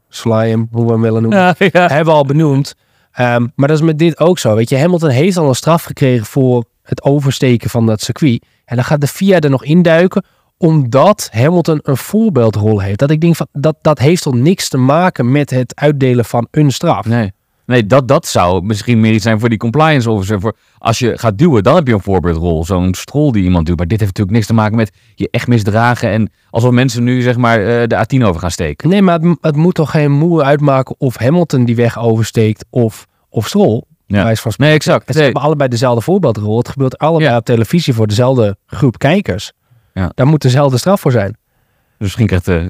Sulaim, 0.09 0.67
hoe 0.71 0.85
we 0.85 0.91
hem 0.91 1.01
willen 1.01 1.21
noemen. 1.21 1.39
Ja, 1.39 1.55
ja. 1.57 1.87
hebben 1.87 2.05
we 2.05 2.11
al 2.19 2.25
benoemd. 2.25 2.75
Ehm, 3.13 3.47
maar 3.55 3.67
dat 3.67 3.77
is 3.77 3.83
met 3.83 3.99
dit 3.99 4.19
ook 4.19 4.39
zo. 4.39 4.55
Weet 4.55 4.69
je, 4.69 4.77
Hamilton 4.77 5.09
heeft 5.09 5.37
al 5.37 5.47
een 5.47 5.55
straf 5.55 5.83
gekregen 5.83 6.25
voor 6.25 6.63
het 6.81 7.03
oversteken 7.03 7.69
van 7.69 7.85
dat 7.85 8.01
circuit. 8.01 8.45
En 8.65 8.75
dan 8.75 8.85
gaat 8.85 9.01
de 9.01 9.07
FIA 9.07 9.39
er 9.39 9.49
nog 9.49 9.63
induiken 9.63 10.23
omdat 10.57 11.29
Hamilton 11.31 11.79
een 11.83 11.97
voorbeeldrol 11.97 12.79
heeft. 12.79 12.99
Dat 12.99 13.11
ik 13.11 13.21
denk 13.21 13.35
van 13.35 13.47
dat, 13.51 13.75
dat 13.81 13.99
heeft 13.99 14.23
toch 14.23 14.33
niks 14.33 14.69
te 14.69 14.77
maken 14.77 15.31
met 15.31 15.49
het 15.49 15.75
uitdelen 15.75 16.25
van 16.25 16.47
een 16.51 16.71
straf. 16.71 17.05
Nee. 17.05 17.31
Nee, 17.65 17.85
dat, 17.85 18.07
dat 18.07 18.27
zou 18.27 18.63
misschien 18.63 18.99
meer 18.99 19.13
iets 19.13 19.23
zijn 19.23 19.39
voor 19.39 19.49
die 19.49 19.57
compliance 19.57 20.09
officer. 20.11 20.39
Voor 20.39 20.55
als 20.77 20.99
je 20.99 21.17
gaat 21.17 21.37
duwen, 21.37 21.63
dan 21.63 21.75
heb 21.75 21.87
je 21.87 21.93
een 21.93 22.01
voorbeeldrol. 22.01 22.65
Zo'n 22.65 22.93
strol 22.93 23.31
die 23.31 23.43
iemand 23.43 23.65
duwt. 23.65 23.77
Maar 23.77 23.87
dit 23.87 23.99
heeft 23.99 24.11
natuurlijk 24.11 24.37
niks 24.37 24.47
te 24.47 24.53
maken 24.61 24.75
met 24.75 24.91
je 25.15 25.27
echt 25.31 25.47
misdragen. 25.47 26.09
En 26.09 26.31
alsof 26.49 26.71
mensen 26.71 27.03
nu 27.03 27.21
zeg 27.21 27.37
maar 27.37 27.59
eh, 27.59 27.87
de 27.87 28.05
A10 28.19 28.23
over 28.25 28.41
gaan 28.41 28.51
steken. 28.51 28.89
Nee, 28.89 29.01
maar 29.01 29.19
het, 29.19 29.37
het 29.41 29.55
moet 29.55 29.75
toch 29.75 29.91
geen 29.91 30.11
moe 30.11 30.43
uitmaken 30.43 30.95
of 30.97 31.17
Hamilton 31.17 31.65
die 31.65 31.75
weg 31.75 31.99
oversteekt 31.99 32.65
of, 32.69 33.05
of 33.29 33.47
Stroll. 33.47 33.83
Ja. 34.07 34.35
Van 34.35 34.51
Nee, 34.57 34.73
exact. 34.73 35.07
Het 35.07 35.15
Nee. 35.15 35.23
hebben 35.25 35.41
allebei 35.41 35.69
dezelfde 35.69 36.01
voorbeeldrol. 36.01 36.57
Het 36.57 36.69
gebeurt 36.69 36.97
allebei 36.97 37.29
Ja. 37.29 37.37
op 37.37 37.45
televisie 37.45 37.93
voor 37.93 38.07
dezelfde 38.07 38.57
groep 38.65 38.97
kijkers. 38.97 39.51
Ja. 39.93 40.11
Daar 40.15 40.27
moet 40.27 40.41
dezelfde 40.41 40.77
straf 40.77 41.01
voor 41.01 41.11
zijn. 41.11 41.31
Dus 41.31 41.97
misschien 41.99 42.27
krijgt 42.27 42.47
uh, 42.47 42.65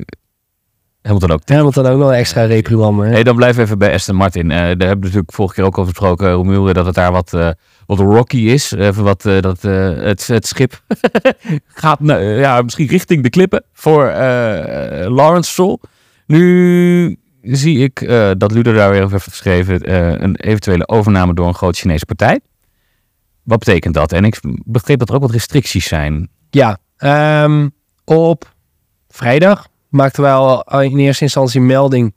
Hamilton 1.04 1.32
ook. 1.32 1.42
Hamilton 1.46 1.86
ook 1.86 2.02
een 2.02 2.14
extra 2.14 2.44
reprimande. 2.44 3.04
hè? 3.06 3.12
Hey, 3.12 3.24
dan 3.24 3.36
blijven 3.36 3.58
we 3.58 3.64
even 3.66 3.78
bij 3.78 3.94
Aston 3.94 4.16
Martin. 4.16 4.52
Eh, 4.52 4.58
daar 4.58 4.68
hebben 4.68 4.88
we 4.88 4.96
natuurlijk 5.06 5.32
vorige 5.34 5.56
keer 5.56 5.64
ook 5.64 5.78
over 5.78 5.90
gesproken, 5.92 6.28
eh, 6.28 6.34
Romuald, 6.34 6.76
dat 6.76 6.86
het 6.86 6.96
daar 6.96 7.12
wat, 7.12 7.34
eh, 7.34 7.50
wat 7.86 8.00
rocky 8.00 8.38
is. 8.38 8.72
Even 8.72 9.04
wat 9.04 9.26
eh, 9.26 9.40
dat, 9.42 9.64
eh, 9.64 9.90
het, 9.96 10.28
het 10.28 10.48
schip 10.48 10.82
gaat 11.68 12.00
nou, 12.00 12.20
eh, 12.22 12.40
ja, 12.40 12.62
misschien 12.62 12.88
richting 12.88 13.24
de 13.24 13.30
klippen 13.30 13.64
voor 13.74 14.06
eh, 14.08 15.10
Lawrence 15.12 15.52
Stroll. 15.52 15.78
Nu 16.28 17.18
zie 17.42 17.78
ik 17.84 18.02
eh, 18.02 18.32
dat 18.38 18.52
Ludo 18.52 18.74
daar 18.74 18.90
weer 18.92 19.00
over 19.02 19.12
heeft 19.12 19.30
geschreven. 19.30 19.80
eh, 19.82 20.10
een 20.22 20.36
eventuele 20.36 20.88
overname 20.88 21.34
door 21.34 21.48
een 21.48 21.54
grote 21.56 21.80
Chinese 21.80 22.06
partij. 22.06 22.40
Wat 23.44 23.60
betekent 23.60 23.94
dat? 23.94 24.12
En 24.12 24.26
ik 24.26 24.38
begreep 24.66 25.00
dat 25.00 25.10
er 25.10 25.16
ook 25.16 25.22
wat 25.22 25.32
restricties 25.32 25.88
zijn. 25.88 26.30
Ja, 26.50 26.78
ehm, 26.98 27.68
op 28.06 28.54
vrijdag 29.10 29.68
maakten 29.94 30.24
wij 30.24 30.34
al 30.34 30.82
in 30.82 30.98
eerste 30.98 31.24
instantie 31.24 31.62
melding 31.62 32.14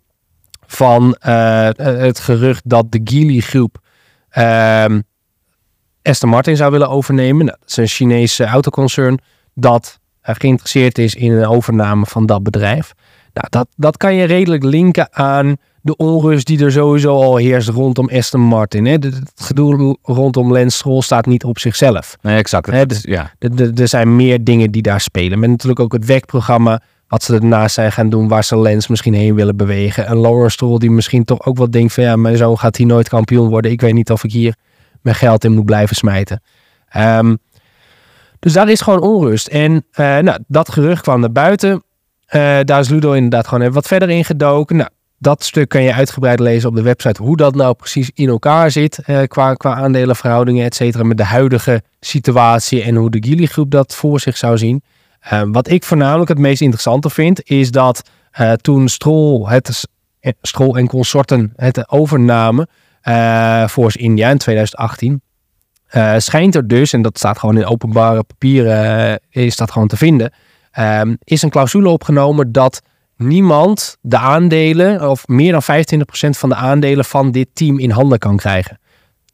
van 0.66 1.14
eh, 1.14 1.68
het 1.76 2.18
gerucht 2.18 2.62
dat 2.64 2.92
de 2.92 3.00
Geely 3.04 3.40
groep 3.40 3.78
ehm 4.28 5.00
Aston 6.02 6.28
Martin 6.30 6.56
zou 6.56 6.71
willen 6.71 6.88
overnemen. 6.88 7.47
Nou, 7.47 7.59
dat 7.61 7.68
is 7.68 7.76
een 7.76 7.87
Chinese 7.87 8.45
autoconcern 8.45 9.18
dat 9.54 9.99
eh, 10.21 10.35
geïnteresseerd 10.38 10.99
is 10.99 11.14
in 11.14 11.33
een 11.33 11.47
overname 11.47 12.06
van 12.06 12.26
dat 12.26 12.42
bedrijf. 12.42 12.92
Nou, 13.33 13.47
dat, 13.50 13.68
dat 13.76 13.97
kan 13.97 14.14
je 14.14 14.25
redelijk 14.25 14.62
linken 14.62 15.14
aan 15.14 15.56
de 15.83 15.97
onrust 15.97 16.47
die 16.47 16.64
er 16.64 16.73
sowieso 16.73 17.23
al 17.23 17.37
heerst 17.37 17.68
rondom 17.68 18.09
Aston 18.09 18.40
Martin. 18.40 18.85
Hè. 18.85 18.92
Het 18.92 19.21
gedoe 19.35 19.97
rondom 20.02 20.52
Lance 20.52 20.76
Stroll 20.76 21.00
staat 21.00 21.26
niet 21.26 21.45
op 21.45 21.59
zichzelf. 21.59 22.16
Nee, 22.21 22.37
exact. 22.37 22.66
Hè, 22.66 22.87
dus- 22.87 23.02
ja. 23.02 23.33
Er- 23.38 23.88
zijn 23.88 24.16
meer 24.16 24.45
dingen 24.45 24.71
die 24.71 24.83
daar 24.83 25.00
spelen. 25.00 25.38
Met 25.38 25.50
natuurlijk 25.50 25.80
ook 25.80 25.92
het 25.92 26.06
WEC-programma. 26.06 26.80
Wat 27.08 27.22
ze 27.22 27.34
ernaast 27.34 27.75
zijn 27.75 27.92
gaan 27.92 28.08
doen. 28.08 28.28
Waar 28.28 28.44
ze 28.44 28.58
Lens 28.58 28.86
misschien 28.86 29.14
heen 29.14 29.34
willen 29.34 29.56
bewegen. 29.56 30.06
En 30.06 30.20
Laura 30.20 30.48
Stroll 30.48 30.78
die 30.78 30.90
misschien 30.90 31.25
toch 31.25 31.46
ook 31.46 31.56
wel 31.56 31.70
denkt 31.70 31.92
van... 31.92 32.04
Ja, 32.04 32.16
mijn 32.16 32.36
zoon 32.36 32.58
gaat 32.58 32.76
hier 32.76 32.86
nooit 32.86 33.08
kampioen 33.08 33.48
worden. 33.48 33.70
Ik 33.70 33.80
weet 33.80 33.94
niet 33.94 34.10
of 34.10 34.25
ik 34.25 34.32
hier 34.32 34.54
mijn 35.02 35.16
geld 35.16 35.44
in 35.44 35.52
moet 35.52 35.64
blijven 35.64 35.96
smijten. 35.96 36.42
Ehm, 36.88 37.34
dus 38.38 38.52
daar 38.52 38.68
is 38.68 38.80
gewoon 38.80 39.00
onrust. 39.00 39.46
En 39.46 39.86
eh, 39.90 40.18
nou, 40.18 40.38
dat 40.46 40.72
gerucht 40.72 41.02
kwam 41.02 41.20
naar 41.20 41.32
buiten. 41.32 41.82
Eh, 42.26 42.58
daar 42.64 42.80
is 42.80 42.88
Ludo 42.88 43.12
inderdaad 43.12 43.46
gewoon 43.46 43.62
even 43.62 43.75
wat 43.75 43.86
verder 43.86 44.10
in 44.10 44.25
gedoken. 44.25 44.76
Nou, 44.76 44.88
dat 45.18 45.44
stuk 45.44 45.68
kan 45.68 45.82
je 45.82 45.92
uitgebreid 45.92 46.40
lezen 46.40 46.68
op 46.68 46.75
de 46.75 46.82
website. 46.82 47.22
Hoe 47.22 47.36
dat 47.36 47.54
nou 47.54 47.75
precies 47.75 48.10
in 48.14 48.28
elkaar 48.28 48.70
zit. 48.70 48.98
eh, 48.98 49.22
qua, 49.22 49.54
qua 49.54 49.75
aandelenverhoudingen, 49.75 50.64
et 50.64 50.75
cetera. 50.75 51.04
Met 51.04 51.16
de 51.16 51.25
huidige 51.25 51.82
situatie 52.00 52.82
en 52.82 52.94
hoe 52.94 53.10
de 53.10 53.28
Geely 53.28 53.46
groep 53.46 53.70
dat 53.70 53.94
voor 53.94 54.20
zich 54.20 54.36
zou 54.36 54.58
zien. 54.58 54.82
Eh, 55.28 55.42
wat 55.52 55.68
ik 55.68 55.85
voornamelijk 55.85 56.28
het 56.28 56.38
meest 56.38 56.61
interessante 56.61 57.11
vind, 57.11 57.50
is 57.50 57.71
dat 57.71 58.02
eh, 58.30 58.52
toen 58.52 58.88
Stroll, 58.88 59.49
het, 59.49 59.88
eh, 60.21 60.33
en 60.76 60.87
consorten 60.87 61.52
het 61.56 61.88
overnamen 61.90 62.68
Force 63.68 63.99
India 63.99 64.30
in 64.30 64.38
2018, 64.38 65.23
eh, 65.87 66.14
schijnt 66.16 66.54
er 66.54 66.68
dus, 66.68 66.92
en 66.92 67.02
dat 67.02 67.18
staat 67.18 67.38
gewoon 67.38 67.56
in 67.56 67.66
openbare 67.66 68.23
papieren, 68.23 69.21
is 69.30 69.56
dat 69.56 69.71
gewoon 69.71 69.88
te 69.88 69.97
vinden, 69.97 70.33
ehm, 70.71 71.14
is 71.25 71.42
een 71.42 71.50
clausule 71.50 71.88
opgenomen 71.88 72.52
dat 72.52 72.83
niemand 73.16 73.97
de 74.00 74.18
aandelen, 74.18 75.11
of 75.11 75.28
meer 75.28 75.52
dan 75.52 75.62
25% 75.62 76.38
van 76.38 76.49
de 76.49 76.54
aandelen 76.54 77.04
van 77.04 77.30
dit 77.30 77.49
team 77.52 77.78
in 77.78 77.90
handen 77.90 78.18
kan 78.18 78.37
krijgen. 78.37 78.78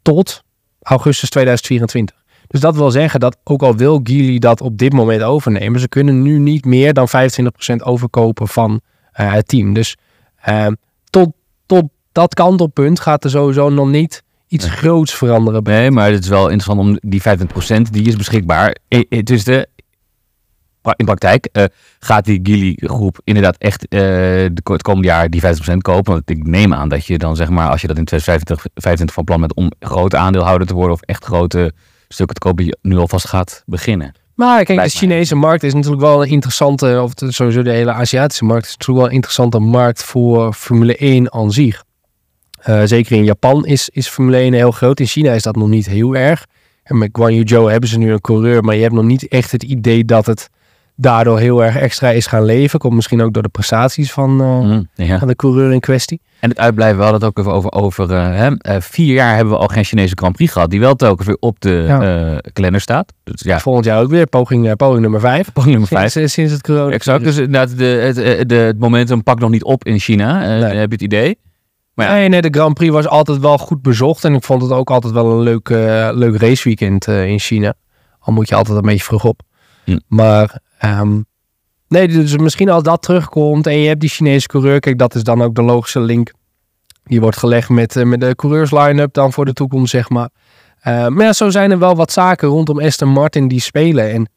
Tot 0.02 0.42
augustus 0.82 1.30
2024. 1.30 2.21
Dus 2.52 2.61
dat 2.61 2.76
wil 2.76 2.90
zeggen 2.90 3.21
dat 3.21 3.37
ook 3.44 3.62
al 3.62 3.76
wil 3.76 4.00
Geely 4.02 4.38
dat 4.38 4.61
op 4.61 4.78
dit 4.78 4.92
moment 4.92 5.23
overnemen, 5.23 5.80
ze 5.80 5.88
kunnen 5.88 6.23
nu 6.23 6.38
niet 6.38 6.64
meer 6.64 6.92
dan 6.92 7.09
25% 7.09 7.76
overkopen 7.85 8.49
van 8.49 8.80
eh, 9.12 9.32
het 9.32 9.49
team. 9.49 9.73
Dus 9.73 9.97
ehm, 10.42 10.73
tot, 11.11 11.28
tot 11.66 11.85
dat 12.12 12.35
kantelpunt 12.35 13.00
gaat 13.00 13.25
er 13.25 13.30
sowieso 13.30 13.68
nog 13.68 13.88
niet 13.88 14.23
iets 14.49 14.66
Nee. 14.66 14.76
groots 14.76 15.14
veranderen. 15.14 15.62
Nee, 15.62 15.90
maar 15.90 16.11
het 16.11 16.23
is 16.23 16.28
wel 16.28 16.49
interessant 16.49 16.80
om 16.80 17.11
die 17.11 17.23
25% 17.23 17.90
die 17.90 18.06
is 18.06 18.16
beschikbaar. 18.16 18.76
Het 19.09 19.30
is 19.30 19.44
de 19.44 19.68
in 20.97 21.04
praktijk 21.04 21.49
eh, 21.52 21.64
gaat 21.99 22.25
die 22.25 22.40
Gili 22.42 22.75
groep 22.76 23.21
inderdaad 23.25 23.56
echt 23.59 23.87
de, 23.88 24.50
het 24.62 24.82
komende 24.82 25.09
jaar 25.09 25.30
die 25.30 25.42
50% 25.42 25.76
kopen. 25.78 26.12
Want 26.12 26.30
ik 26.30 26.47
neem 26.47 26.75
aan 26.75 26.88
dat 26.88 27.06
je 27.06 27.18
dan 27.18 27.37
zeg 27.37 27.49
maar 27.49 27.68
als 27.68 27.80
je 27.80 27.87
dat 27.87 27.99
in 27.99 28.04
2025 28.04 28.82
25 28.82 29.14
van 29.14 29.25
plan 29.25 29.40
bent 29.40 29.54
om 29.54 29.73
grote 29.80 30.16
aandeelhouder 30.16 30.66
te 30.66 30.75
worden 30.75 30.92
of 30.92 31.02
echt 31.02 31.25
grote 31.25 31.73
stukken 32.12 32.35
te 32.35 32.40
kopen, 32.40 32.64
je 32.64 32.76
nu 32.83 32.97
alvast 32.97 33.28
gaat 33.28 33.62
beginnen. 33.66 34.14
Maar 34.35 34.64
kijk, 34.64 34.83
de. 34.83 34.88
Chinese 34.88 35.35
markt 35.35 35.62
is 35.62 35.75
natuurlijk 35.75 36.02
wel 36.02 36.23
een 36.23 36.28
interessante, 36.28 37.00
of 37.02 37.12
sowieso 37.16 37.62
de 37.62 37.71
hele 37.71 37.92
Aziatische 37.92 38.45
markt 38.45 38.66
is 38.66 38.73
natuurlijk 38.73 38.99
wel 38.99 39.09
een 39.09 39.14
interessante 39.14 39.59
markt 39.59 40.04
voor 40.04 40.52
Formule 40.52 40.97
1 40.97 41.33
aan 41.33 41.52
zich. 41.52 41.85
Eh, 42.59 42.83
zeker 42.85 43.16
in 43.16 43.25
Japan 43.25 43.66
is, 43.66 43.88
is 43.88 44.09
Formule 44.09 44.37
1 44.37 44.52
heel 44.52 44.71
groot. 44.71 45.00
In 45.00 45.07
China 45.07 45.33
is 45.33 45.42
dat 45.42 45.57
nog 45.57 45.69
niet 45.69 45.87
heel 45.87 46.16
erg. 46.16 46.47
En 46.83 46.99
met 46.99 47.09
Guan 47.12 47.35
Yu 47.35 47.42
Zhou 47.49 47.71
hebben 47.71 47.88
ze 47.88 47.99
nu 47.99 48.12
een 48.12 48.21
coureur, 48.21 48.64
maar 48.64 48.75
je 48.75 48.83
hebt 48.83 48.95
nog 48.95 49.04
niet 49.04 49.28
echt 49.28 49.50
het 49.50 49.62
idee 49.62 50.04
dat 50.04 50.26
het 50.26 50.50
daardoor 50.96 51.38
heel 51.38 51.64
erg 51.64 51.76
extra 51.76 52.11
is 52.11 52.26
gaan 52.26 52.44
leven. 52.44 52.78
Komt 52.78 52.94
misschien 52.94 53.22
ook 53.22 53.32
door 53.32 53.42
de 53.42 53.49
prestaties 53.49 54.12
van, 54.12 54.40
eh, 54.40 54.61
Mm, 54.61 54.88
ja. 54.94 55.18
van 55.18 55.28
de 55.28 55.37
coureur 55.37 55.72
in 55.72 55.80
kwestie. 55.80 56.20
En 56.40 56.49
het 56.49 56.58
uitblijven, 56.58 56.96
we 56.99 57.02
hadden 57.02 57.20
het 57.20 57.28
ook 57.30 57.38
even 57.38 57.52
over, 57.56 57.72
over 57.72 58.11
eh, 58.12 58.25
hè, 58.37 58.56
eh, 58.56 58.80
vier 58.80 59.14
jaar 59.14 59.34
hebben 59.34 59.54
we 59.54 59.61
al 59.61 59.66
geen 59.68 59.84
Chinese 59.84 60.14
Grand 60.16 60.37
Prix 60.37 60.52
gehad, 60.52 60.70
die 60.70 60.80
wel 60.80 60.94
telkens 60.94 61.26
weer 61.26 61.37
op 61.40 61.61
de 61.61 61.84
Ja. 61.87 62.38
kalender 62.52 62.80
staat. 62.80 63.12
Dus 63.25 63.40
ja, 63.40 63.58
Volgend 63.61 63.84
jaar 63.84 64.00
ook 64.02 64.11
weer 64.11 64.26
poging, 64.26 64.76
poging 64.76 65.00
nummer 65.00 65.20
5. 65.20 65.52
poging 65.52 65.72
nummer 65.72 65.88
vijf. 65.92 66.11
Sinds, 66.12 66.32
sinds 66.32 66.52
het 66.52 66.62
corona. 66.62 66.92
Exact, 66.92 67.25
dus 67.25 67.37
inderdaad, 67.37 67.78
de, 67.78 67.84
het, 67.84 68.49
de, 68.49 68.54
het 68.54 68.78
momentum 68.78 69.22
pakt 69.22 69.40
nog 69.40 69.50
niet 69.50 69.64
op 69.64 69.84
in 69.84 69.99
China, 69.99 70.38
Nee. 70.38 70.62
heb 70.62 70.75
je 70.88 70.94
het 70.94 71.02
idee? 71.02 71.38
Maar 71.94 72.06
ja. 72.06 72.12
Nee, 72.12 72.28
nee, 72.28 72.40
de 72.42 72.49
Grand 72.50 72.75
Prix 72.75 72.92
was 72.92 73.06
altijd 73.08 73.38
wel 73.38 73.58
goed 73.58 73.82
bezocht. 73.82 74.25
En 74.25 74.34
ik 74.34 74.42
vond 74.44 74.62
het 74.62 74.70
ook 74.70 74.90
altijd 74.90 75.12
wel 75.12 75.30
een 75.32 75.42
leuk, 75.42 75.68
eh, 75.68 76.08
leuk 76.12 76.37
raceweekend 76.40 77.06
in 77.06 77.38
China. 77.38 77.75
Al 78.18 78.32
moet 78.32 78.49
je 78.49 78.54
altijd 78.54 78.76
een 78.76 78.82
beetje 78.82 79.04
vroeg 79.04 79.25
op. 79.25 79.40
Hm. 79.84 79.99
Maar 80.08 80.61
ehm, 80.82 81.20
nee, 81.88 82.08
dus 82.08 82.36
misschien 82.36 82.68
als 82.68 82.82
dat 82.82 83.02
terugkomt 83.02 83.66
en 83.66 83.78
je 83.78 83.88
hebt 83.88 84.00
die 84.00 84.10
Chinese 84.10 84.46
coureur. 84.46 84.80
Kijk, 84.80 84.98
dat 84.98 85.14
is 85.14 85.22
dan 85.22 85.42
ook 85.42 85.54
de 85.54 85.62
logische 85.62 86.00
link. 86.00 86.32
Die 87.04 87.20
wordt 87.20 87.36
gelegd 87.36 87.68
met, 87.68 87.96
eh, 87.96 88.04
met 88.04 88.20
de 88.20 88.34
coureurs 88.34 88.70
line-up 88.70 89.12
dan 89.12 89.32
voor 89.32 89.44
de 89.44 89.52
toekomst, 89.52 89.90
zeg 89.90 90.08
maar. 90.08 90.28
Eh, 90.80 91.06
maar 91.06 91.24
ja, 91.24 91.32
zo 91.32 91.50
zijn 91.50 91.70
er 91.70 91.78
wel 91.78 91.96
wat 91.96 92.12
zaken 92.12 92.48
rondom 92.48 92.80
Aston 92.80 93.08
Martin 93.08 93.48
die 93.48 93.60
spelen. 93.60 94.10
En 94.10 94.28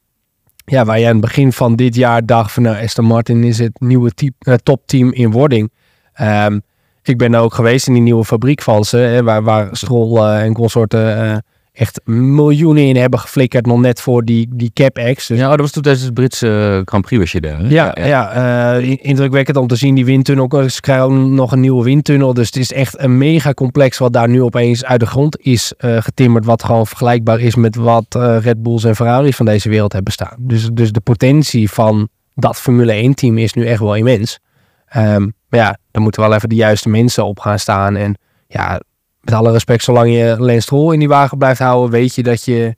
ja, 0.66 0.86
waar 0.86 1.00
je 1.00 1.06
aan 1.06 1.12
het 1.12 1.22
begin 1.22 1.54
van 1.54 1.76
dit 1.76 1.96
jaar 1.96 2.26
dacht 2.26 2.52
van 2.52 2.64
nou, 2.64 2.84
Aston 2.84 3.06
Martin 3.06 3.44
is 3.44 3.60
het 3.60 3.80
nieuwe 3.80 4.12
type, 4.12 4.52
eh, 4.52 4.54
topteam 4.64 5.14
in 5.14 5.32
wording. 5.32 5.72
Ehm, 6.14 6.60
ik 7.04 7.18
ben 7.18 7.32
daar 7.32 7.42
ook 7.42 7.54
geweest 7.54 7.88
in 7.88 7.94
die 7.94 8.02
nieuwe 8.02 8.26
fabriek 8.26 8.62
van 8.62 8.86
ze, 8.86 8.98
hè, 8.98 9.24
waar, 9.24 9.44
waar 9.44 9.70
Stroll 9.72 10.18
eh, 10.18 10.44
en 10.44 10.54
consorten 10.54 11.44
echt 11.76 12.02
miljoenen 12.06 12.84
in 12.84 12.96
hebben 12.96 13.20
geflikkerd, 13.20 13.66
nog 13.66 13.80
net 13.80 14.02
voor 14.02 14.24
die, 14.26 14.48
die 14.54 14.72
CapEx. 14.74 15.28
Dus 15.28 15.38
ja, 15.40 15.50
dat 15.50 15.60
was 15.60 15.72
toen 15.72 15.82
tijdens 15.84 16.06
het 16.06 16.14
Britse 16.14 16.82
Grand 16.86 17.06
Prix 17.06 17.22
was 17.22 17.32
je 17.32 17.42
daar. 17.42 17.60
hè? 17.60 17.68
ja, 17.68 17.96
ja. 18.04 18.32
eh, 18.78 18.90
in- 18.90 19.02
indrukwekkend 19.04 19.58
om 19.58 19.68
te 19.68 19.76
zien 19.76 19.96
die 19.96 20.06
windtunnel. 20.06 20.70
Ze 20.70 20.82
krijgen 20.82 21.34
nog 21.34 21.52
een 21.52 21.60
nieuwe 21.60 21.84
windtunnel. 21.84 22.34
Dus 22.34 22.46
het 22.46 22.56
is 22.56 22.72
echt 22.74 23.00
een 23.00 23.18
mega 23.18 23.54
complex 23.54 23.98
wat 23.98 24.14
daar 24.14 24.30
nu 24.30 24.42
opeens 24.42 24.86
uit 24.86 25.00
de 25.00 25.06
grond 25.06 25.40
is 25.40 25.74
eh, 25.78 26.02
getimmerd. 26.02 26.46
Wat 26.46 26.64
gewoon 26.64 26.88
vergelijkbaar 26.88 27.40
is 27.40 27.56
met 27.56 27.76
wat 27.76 28.06
eh, 28.10 28.38
Red 28.42 28.64
Bulls 28.64 28.84
en 28.84 28.96
Ferraris 28.96 29.36
van 29.36 29.46
deze 29.46 29.70
wereld 29.70 29.94
hebben 29.94 30.14
staan. 30.14 30.36
Dus, 30.40 30.70
dus 30.74 30.92
de 30.92 31.02
potentie 31.02 31.70
van 31.72 32.08
dat 32.36 32.56
Formule 32.58 32.92
1 32.92 33.14
team 33.14 33.38
is 33.38 33.54
nu 33.54 33.66
echt 33.66 33.80
wel 33.80 33.96
immens. 33.96 34.40
Ehm, 34.88 35.22
maar 35.50 35.60
ja, 35.60 35.78
dan 35.92 36.02
moeten 36.02 36.22
wel 36.22 36.34
even 36.34 36.50
de 36.50 36.56
juiste 36.56 36.90
mensen 36.90 37.26
op 37.26 37.40
gaan 37.40 37.60
staan. 37.60 37.96
En 37.96 38.18
ja, 38.48 38.82
met 39.26 39.34
alle 39.34 39.52
respect, 39.52 39.84
zolang 39.84 40.14
je 40.14 40.36
Lance 40.40 40.60
Stroll 40.60 40.94
in 40.94 41.00
die 41.00 41.08
wagen 41.08 41.38
blijft 41.38 41.60
houden, 41.60 41.92
weet 41.92 42.16
je 42.16 42.24
dat 42.24 42.46
je 42.46 42.76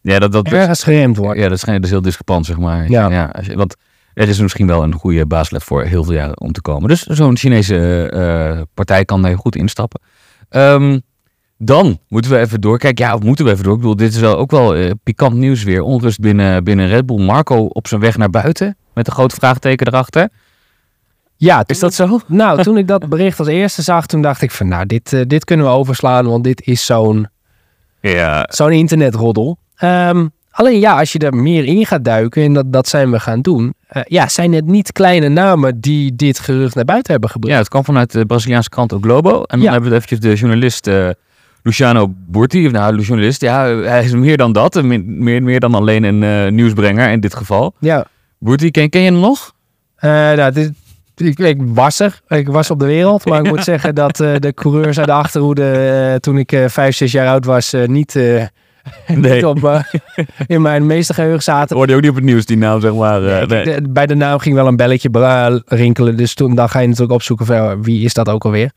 Ja, 0.00 0.18
dat, 0.18 0.32
dat, 0.32 0.46
ergens 0.48 0.82
geremd 0.82 1.16
wordt. 1.16 1.38
ja, 1.38 1.48
dat 1.48 1.56
is, 1.56 1.64
dat 1.64 1.84
is 1.84 1.90
heel 1.90 2.02
discrepant, 2.02 2.46
zeg 2.46 2.58
maar. 2.58 2.90
Ja. 2.90 3.24
als 3.32 3.46
je, 3.46 3.56
want 3.56 3.76
het 4.14 4.28
is 4.28 4.40
misschien 4.40 4.66
wel 4.66 4.82
een 4.82 4.92
goede 4.92 5.26
baaslet 5.26 5.62
voor 5.64 5.82
heel 5.82 6.04
veel 6.04 6.12
jaren 6.12 6.40
om 6.40 6.52
te 6.52 6.60
komen. 6.60 6.88
Dus 6.88 7.02
zo'n 7.02 7.36
Chinese 7.36 8.08
eh, 8.08 8.60
partij 8.74 9.04
kan 9.04 9.22
daar 9.22 9.38
goed 9.38 9.56
instappen. 9.56 10.00
Ehm, 10.48 10.98
dan 11.58 11.98
moeten 12.08 12.30
we 12.30 12.38
even 12.38 12.60
doorkijken. 12.60 13.04
Ja, 13.04 13.14
of 13.14 13.22
moeten 13.22 13.44
we 13.44 13.50
even 13.50 13.64
door? 13.64 13.72
Ik 13.74 13.80
bedoel, 13.80 13.96
dit 13.96 14.14
is 14.14 14.20
wel 14.20 14.36
ook 14.36 14.50
wel 14.50 14.74
eh, 14.74 14.90
pikant 15.02 15.34
nieuws 15.34 15.62
weer. 15.62 15.82
Onrust 15.82 16.20
binnen, 16.20 16.64
binnen 16.64 16.88
Red 16.88 17.06
Bull. 17.06 17.24
Marco 17.24 17.56
op 17.56 17.86
zijn 17.86 18.00
weg 18.00 18.16
naar 18.16 18.30
buiten. 18.30 18.76
Met 18.94 19.06
een 19.06 19.12
groot 19.12 19.32
vraagteken 19.32 19.86
erachter. 19.86 20.28
Ja, 21.36 21.62
Is 21.66 21.78
dat 21.78 21.94
zo? 21.94 22.20
Nou, 22.26 22.62
toen 22.62 22.76
ik 22.78 22.86
dat 22.88 23.08
bericht 23.08 23.38
als 23.38 23.48
eerste 23.48 23.82
zag, 23.82 24.06
toen 24.06 24.22
dacht 24.22 24.42
ik 24.42 24.50
van, 24.50 24.68
nou, 24.68 24.86
dit, 24.86 25.12
eh, 25.12 25.20
dit 25.26 25.44
kunnen 25.44 25.66
we 25.66 25.72
overslaan, 25.72 26.26
want 26.26 26.44
dit 26.44 26.66
is 26.66 26.84
zo'n 26.86 27.26
Ja. 28.00 28.46
zo'n 28.50 28.70
internetroddel. 28.72 29.58
Ehm, 29.76 30.26
alleen 30.50 30.78
ja, 30.80 30.98
als 30.98 31.12
je 31.12 31.18
er 31.18 31.34
meer 31.34 31.64
in 31.64 31.86
gaat 31.86 32.04
duiken, 32.04 32.42
en 32.42 32.52
dat, 32.52 32.72
dat 32.72 32.88
zijn 32.88 33.10
we 33.10 33.20
gaan 33.20 33.40
doen, 33.40 33.74
eh, 33.88 34.02
ja, 34.06 34.28
zijn 34.28 34.52
het 34.52 34.66
niet 34.66 34.92
kleine 34.92 35.28
namen 35.28 35.80
die 35.80 36.16
dit 36.16 36.38
gerucht 36.38 36.74
naar 36.74 36.84
buiten 36.84 37.12
hebben 37.12 37.30
gebracht. 37.30 37.52
Ja, 37.54 37.60
het 37.60 37.68
kwam 37.68 37.84
vanuit 37.84 38.12
de 38.12 38.26
Braziliaanse 38.26 38.68
krant 38.68 38.92
O 38.92 38.98
Globo. 39.00 39.30
En 39.42 39.44
dan 39.48 39.60
Ja. 39.60 39.70
hebben 39.72 39.90
we 39.90 39.94
het 39.96 40.04
eventjes 40.04 40.30
de 40.32 40.38
journalist 40.40 40.86
eh, 40.86 41.08
Luciano 41.62 42.12
Burti. 42.26 42.66
Of 42.66 42.72
Nou, 42.72 42.96
de 42.96 43.02
journalist, 43.02 43.40
ja, 43.40 43.66
hij 43.76 44.04
is 44.04 44.12
meer 44.12 44.36
dan 44.36 44.52
dat. 44.52 44.82
Meer, 44.82 45.42
meer, 45.42 45.60
dan 45.60 45.74
alleen 45.74 46.02
een 46.04 46.54
nieuwsbrenger 46.54 47.10
in 47.10 47.20
dit 47.20 47.34
geval. 47.34 47.74
Ja, 47.78 48.06
Burti, 48.38 48.70
ken, 48.70 48.90
ken 48.90 49.00
je 49.02 49.10
hem 49.10 49.20
nog? 49.20 49.52
nou, 50.00 50.52
dit, 50.52 50.72
ik, 51.16 51.38
ik 51.38 51.60
was 51.64 52.00
er, 52.00 52.20
ik 52.28 52.48
was 52.48 52.70
op 52.70 52.78
de 52.78 52.86
wereld, 52.86 53.24
maar 53.24 53.44
ik 53.44 53.48
moet 53.52 53.64
zeggen 53.64 53.94
dat 53.94 54.20
eh, 54.20 54.34
de 54.38 54.54
coureurs 54.54 54.98
uit 54.98 55.06
de 55.06 55.12
achterhoede, 55.12 55.70
eh, 55.72 56.14
toen 56.14 56.38
ik 56.38 56.52
eh, 56.52 56.68
vijf, 56.68 56.96
zes 56.96 57.12
jaar 57.12 57.28
oud 57.28 57.44
was, 57.44 57.74
niet, 57.86 58.14
niet 59.06 59.44
op, 59.44 59.82
in 60.46 60.62
mijn 60.62 60.86
meeste 60.86 61.14
geheugen 61.14 61.42
zaten. 61.42 61.76
Hoorde 61.76 61.90
je 61.92 61.96
ook 61.98 62.04
niet 62.04 62.10
op 62.14 62.16
het 62.16 62.26
nieuws, 62.26 62.44
die 62.44 62.56
naam, 62.56 62.80
zeg 62.80 62.94
maar. 62.94 63.46
nee. 63.46 63.64
De- 63.64 63.88
bij 63.90 64.06
de 64.06 64.14
naam 64.14 64.38
ging 64.38 64.54
wel 64.54 64.66
een 64.66 64.76
belletje 64.76 65.62
rinkelen. 65.66 66.16
Dus 66.16 66.34
toen 66.34 66.54
dan 66.54 66.68
ga 66.68 66.78
je 66.78 66.86
natuurlijk 66.86 67.14
opzoeken 67.14 67.46
van 67.46 67.82
wie 67.82 68.04
is 68.04 68.14
dat 68.14 68.28
ook 68.28 68.44
alweer. 68.44 68.70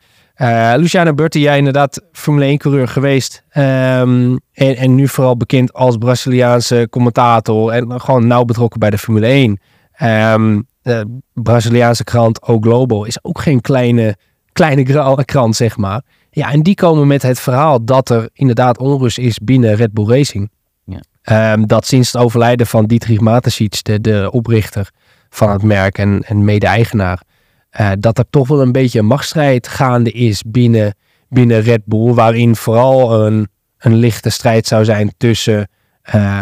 Luciano 0.76 1.14
Berti, 1.14 1.40
jij 1.40 1.58
inderdaad 1.58 2.02
Formule 2.12 2.46
1 2.46 2.58
coureur 2.58 2.88
geweest. 2.88 3.44
Ehm, 3.50 4.36
en, 4.54 4.76
en 4.76 4.96
nu 4.96 5.08
vooral 5.08 5.38
bekend 5.38 5.74
als 5.74 5.98
Braziliaanse 5.98 6.88
commentator. 6.90 7.72
En 7.72 8.02
gewoon 8.02 8.28
nauw 8.28 8.44
betrokken 8.44 8.80
bij 8.80 8.90
de 8.90 8.98
Formule 8.98 9.28
1. 9.28 9.60
Ehm, 9.92 10.60
de 10.88 11.20
Braziliaanse 11.34 12.04
krant 12.04 12.42
O 12.42 12.60
Globo 12.60 13.04
is 13.04 13.24
ook 13.24 13.42
geen 13.42 13.62
kleine, 13.62 14.16
kleine 14.52 15.24
krant, 15.26 15.56
zeg 15.56 15.78
maar. 15.78 16.02
Ja, 16.30 16.52
en 16.52 16.64
die 16.64 16.76
komen 16.76 17.08
met 17.08 17.22
het 17.22 17.40
verhaal 17.40 17.86
dat 17.86 18.10
er 18.10 18.30
inderdaad 18.34 18.78
onrust 18.78 19.18
is 19.18 19.40
binnen 19.40 19.76
Red 19.76 19.94
Bull 19.94 20.08
Racing. 20.08 20.50
Ja. 20.84 21.02
Ehm, 21.22 21.66
dat 21.66 21.86
sinds 21.86 22.12
het 22.12 22.22
overlijden 22.22 22.68
van 22.68 22.86
Dietrich 22.86 23.20
Mateschitz, 23.20 23.82
de, 23.82 24.02
de 24.02 24.30
oprichter 24.32 24.90
van 25.30 25.50
het 25.50 25.64
merk 25.64 25.98
en, 25.98 26.24
en 26.24 26.46
mede-eigenaar, 26.46 27.22
eh, 27.70 27.92
dat 28.00 28.18
er 28.18 28.26
toch 28.30 28.48
wel 28.48 28.62
een 28.62 28.72
beetje 28.72 29.00
een 29.00 29.06
machtsstrijd 29.06 29.68
gaande 29.68 30.12
is 30.12 30.44
binnen, 30.46 30.96
binnen 31.30 31.62
Red 31.62 31.82
Bull, 31.86 32.14
waarin 32.14 32.56
vooral 32.56 33.26
een, 33.26 33.48
een 33.78 33.96
lichte 33.96 34.30
strijd 34.30 34.68
zou 34.68 34.86
zijn 34.86 35.14
tussen 35.18 35.70
eh, 36.02 36.40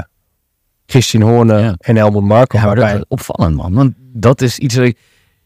Christian 0.85 1.23
Horner 1.29 1.59
Ja. 1.59 1.75
en 1.77 1.95
Helmut 1.95 2.23
Marko. 2.23 2.57
Ja, 2.57 2.65
maar 2.65 2.75
dat 2.75 2.93
is 2.93 3.03
opvallend, 3.07 3.55
man. 3.55 3.73
Want 3.73 3.93
dat 3.97 4.41
is 4.41 4.57
iets... 4.59 4.75
ik- 4.75 4.97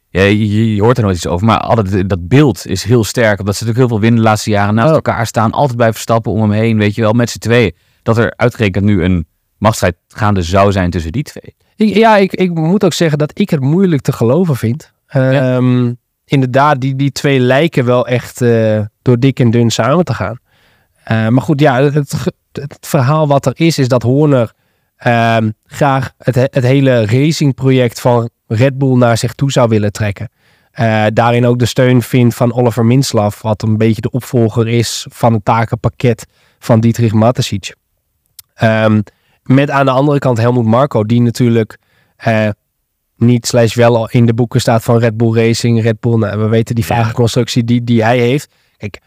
Ja, 0.09 0.21
je, 0.21 0.75
je 0.75 0.81
hoort 0.81 0.97
er 0.97 1.03
nooit 1.03 1.15
iets 1.15 1.27
over, 1.27 1.45
maar 1.45 1.59
altijd, 1.59 2.09
dat 2.09 2.27
beeld 2.27 2.67
is 2.67 2.83
heel 2.83 3.03
sterk. 3.03 3.39
Omdat 3.39 3.55
ze 3.55 3.63
natuurlijk 3.63 3.77
heel 3.77 3.87
veel 3.87 3.99
winnen 3.99 4.21
de 4.23 4.27
laatste 4.29 4.49
jaren 4.49 4.73
naast 4.73 4.89
Oh. 4.89 4.95
elkaar 4.95 5.27
staan. 5.27 5.51
Altijd 5.51 5.77
bij 5.77 5.91
Verstappen 5.91 6.31
om 6.31 6.41
hem 6.41 6.51
heen, 6.51 6.77
weet 6.77 6.95
je 6.95 7.01
wel, 7.01 7.13
met 7.13 7.29
z'n 7.29 7.37
tweeën. 7.37 7.75
Dat 8.03 8.17
er 8.17 8.33
uitgerekend 8.35 8.85
nu 8.85 9.03
een 9.03 9.27
machtsstrijd 9.57 9.95
gaande 10.07 10.41
zou 10.41 10.71
zijn 10.71 10.89
tussen 10.89 11.11
die 11.11 11.23
twee. 11.23 11.55
Ik- 11.75 11.95
ja, 11.95 12.17
ik, 12.17 12.33
ik 12.33 12.53
moet 12.53 12.83
ook 12.83 12.93
zeggen 12.93 13.17
dat 13.17 13.31
ik 13.39 13.49
het 13.49 13.59
moeilijk 13.59 14.01
te 14.01 14.11
geloven 14.11 14.55
vind. 14.55 14.91
Ehm, 15.07 15.93
Inderdaad, 16.25 16.81
die, 16.81 16.95
die 16.95 17.11
twee 17.11 17.39
lijken 17.39 17.85
wel 17.85 18.07
echt 18.07 18.41
eh, 18.41 18.81
door 19.01 19.19
dik 19.19 19.39
en 19.39 19.51
dun 19.51 19.69
samen 19.69 20.05
te 20.05 20.13
gaan. 20.13 20.37
Eh, 21.03 21.27
maar 21.27 21.41
goed, 21.41 21.59
ja, 21.59 21.81
het, 21.83 21.93
het, 21.93 22.11
het 22.51 22.77
verhaal 22.81 23.27
wat 23.27 23.45
er 23.45 23.53
is, 23.55 23.79
is 23.79 23.87
dat 23.87 24.03
Horner 24.03 24.51
ehm, 24.99 25.49
graag 25.65 26.11
het, 26.17 26.35
het 26.35 26.63
hele 26.63 27.05
racingproject 27.05 28.01
van 28.01 28.29
Red 28.47 28.77
Bull 28.77 28.97
naar 28.97 29.17
zich 29.17 29.33
toe 29.33 29.51
zou 29.51 29.69
willen 29.69 29.91
trekken. 29.91 30.29
Eh, 30.71 31.05
daarin 31.13 31.45
ook 31.45 31.59
de 31.59 31.65
steun 31.65 32.01
vindt 32.01 32.35
van 32.35 32.53
Oliver 32.53 32.85
Minslav, 32.85 33.41
wat 33.41 33.61
een 33.61 33.77
beetje 33.77 34.01
de 34.01 34.11
opvolger 34.11 34.67
is 34.67 35.05
van 35.09 35.33
het 35.33 35.45
takenpakket 35.45 36.25
van 36.59 36.79
Dietrich 36.79 37.13
Mateschitz. 37.13 37.71
Ehm, 38.53 39.01
met 39.43 39.69
aan 39.69 39.85
de 39.85 39.91
andere 39.91 40.19
kant 40.19 40.37
Helmut 40.37 40.65
Marco, 40.65 41.03
die 41.03 41.21
natuurlijk 41.21 41.77
eh, 42.15 42.49
niet 43.15 43.47
slash 43.47 43.75
wel 43.75 44.09
in 44.09 44.25
de 44.25 44.33
boeken 44.33 44.61
staat 44.61 44.83
van 44.83 44.97
Red 44.97 45.17
Bull 45.17 45.33
Racing, 45.33 45.81
Red 45.81 45.99
Bull, 45.99 46.17
nou, 46.17 46.39
we 46.39 46.47
weten 46.47 46.75
die 46.75 46.85
vage 46.85 47.13
constructie 47.13 47.63
die, 47.63 47.83
die 47.83 48.03
hij 48.03 48.19
heeft. 48.19 48.53
Kijk, 48.77 48.99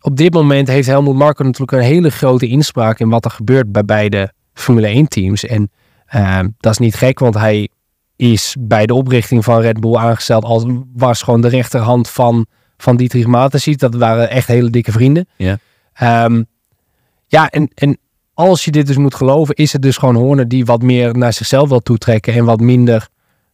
op 0.00 0.16
dit 0.16 0.32
moment 0.32 0.68
heeft 0.68 0.88
Helmut 0.88 1.14
Marco 1.14 1.44
natuurlijk 1.44 1.72
een 1.72 1.80
hele 1.80 2.10
grote 2.10 2.46
inspraak 2.46 2.98
in 2.98 3.08
wat 3.08 3.24
er 3.24 3.30
gebeurt 3.30 3.72
bij 3.72 3.84
beide 3.84 4.32
Formule 4.54 4.86
1 4.86 5.08
teams. 5.08 5.44
En 5.44 5.70
ehm, 6.06 6.48
dat 6.58 6.72
is 6.72 6.78
niet 6.78 6.94
gek, 6.94 7.18
want 7.18 7.34
hij 7.34 7.68
is 8.16 8.56
bij 8.58 8.86
de 8.86 8.94
oprichting 8.94 9.44
van 9.44 9.60
Red 9.60 9.80
Bull 9.80 9.96
aangesteld 9.96 10.44
als 10.44 10.64
was 10.94 11.22
gewoon 11.22 11.40
de 11.40 11.48
rechterhand 11.48 12.08
van, 12.10 12.46
van 12.76 12.96
Dietrich 12.96 13.26
Mateschitz. 13.26 13.80
Dat 13.80 13.94
waren 13.94 14.30
echt 14.30 14.46
hele 14.46 14.70
dikke 14.70 14.92
vrienden. 14.92 15.28
Ja. 15.36 15.58
Ehm, 15.92 16.42
ja, 17.26 17.48
en, 17.48 17.70
en 17.74 17.98
als 18.34 18.64
je 18.64 18.70
dit 18.70 18.86
dus 18.86 18.96
moet 18.96 19.14
geloven, 19.14 19.54
is 19.54 19.72
het 19.72 19.82
dus 19.82 19.96
gewoon 19.96 20.14
Horner 20.14 20.48
die 20.48 20.64
wat 20.64 20.82
meer 20.82 21.16
naar 21.16 21.32
zichzelf 21.32 21.68
wil 21.68 21.80
toetrekken 21.80 22.34
en 22.34 22.44
wat 22.44 22.60
minder 22.60 23.08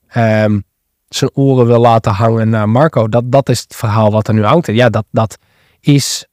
ehm, 0.09 0.61
zijn 1.09 1.31
oren 1.35 1.67
wil 1.67 1.81
laten 1.81 2.13
hangen 2.13 2.49
naar 2.49 2.69
Marco. 2.69 3.09
Dat, 3.09 3.33
dat 3.33 3.49
is 3.49 3.61
het 3.61 3.77
verhaal 3.77 4.11
wat 4.11 4.29
er 4.29 4.35
nu 4.35 4.45
hangt. 4.45 4.69
En 4.69 4.75
ja, 4.75 4.91
dat, 4.91 5.05
dat 5.11 5.39
is 5.81 6.27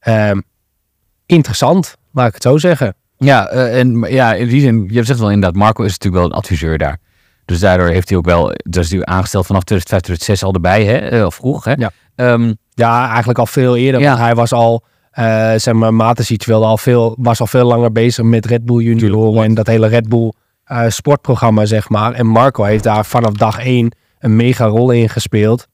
interessant, 1.26 1.98
laat 2.12 2.28
ik 2.28 2.34
het 2.34 2.44
zo 2.44 2.58
zeggen. 2.58 2.96
Ja, 3.18 3.48
eh, 3.48 3.80
en 3.80 4.00
ja, 4.10 4.34
in 4.34 4.48
die 4.48 4.62
zin, 4.62 4.88
je 4.92 5.04
zegt 5.04 5.20
wel 5.20 5.32
inderdaad, 5.32 5.60
Marco 5.60 5.84
is 5.84 5.92
natuurlijk 5.92 6.24
wel 6.24 6.32
een 6.32 6.38
adviseur 6.38 6.78
daar. 6.78 6.98
Dus 7.46 7.60
daardoor 7.60 7.88
heeft 7.88 8.10
hij 8.10 8.18
ook 8.18 8.26
wel, 8.26 8.54
dus 8.70 8.90
hij 8.90 9.06
aangesteld 9.06 9.46
vanaf 9.46 9.64
2005, 9.64 10.02
2006 10.02 10.44
al 10.44 10.54
erbij, 10.54 10.86
hè? 10.86 10.98
eh, 11.20 11.26
of 11.26 11.36
vroeg, 11.36 11.64
hè? 11.64 11.74
Ja. 11.78 11.92
Ehm, 12.16 12.54
Ja, 12.74 13.08
eigenlijk 13.08 13.40
al 13.40 13.46
veel 13.46 13.76
eerder. 13.78 14.02
Ja. 14.02 14.08
Want 14.08 14.20
hij 14.20 14.36
was 14.36 14.54
al, 14.54 14.84
eh 15.12 15.54
zeg 15.56 15.74
maar, 15.74 15.94
Mateschitz 15.94 16.46
wilde 16.46 16.66
al 16.66 16.78
veel, 16.78 17.16
was 17.20 17.40
al 17.40 17.48
veel 17.48 17.66
langer 17.66 17.92
bezig 17.92 18.26
met 18.26 18.46
Red 18.46 18.66
Bull 18.66 18.84
Junioren 18.84 19.44
en 19.44 19.54
dat 19.54 19.68
hele 19.68 19.88
Red 19.88 20.10
Bull 20.10 20.32
sportprogramma, 20.88 21.66
zeg 21.66 21.90
maar. 21.90 22.14
En 22.14 22.28
Marco 22.28 22.64
heeft 22.64 22.84
daar 22.84 23.06
vanaf 23.06 23.34
dag 23.34 23.60
één 23.60 23.96
een 24.20 24.36
mega 24.36 24.66
rol 24.66 24.92
in 24.92 25.10
gespeeld 25.10 25.68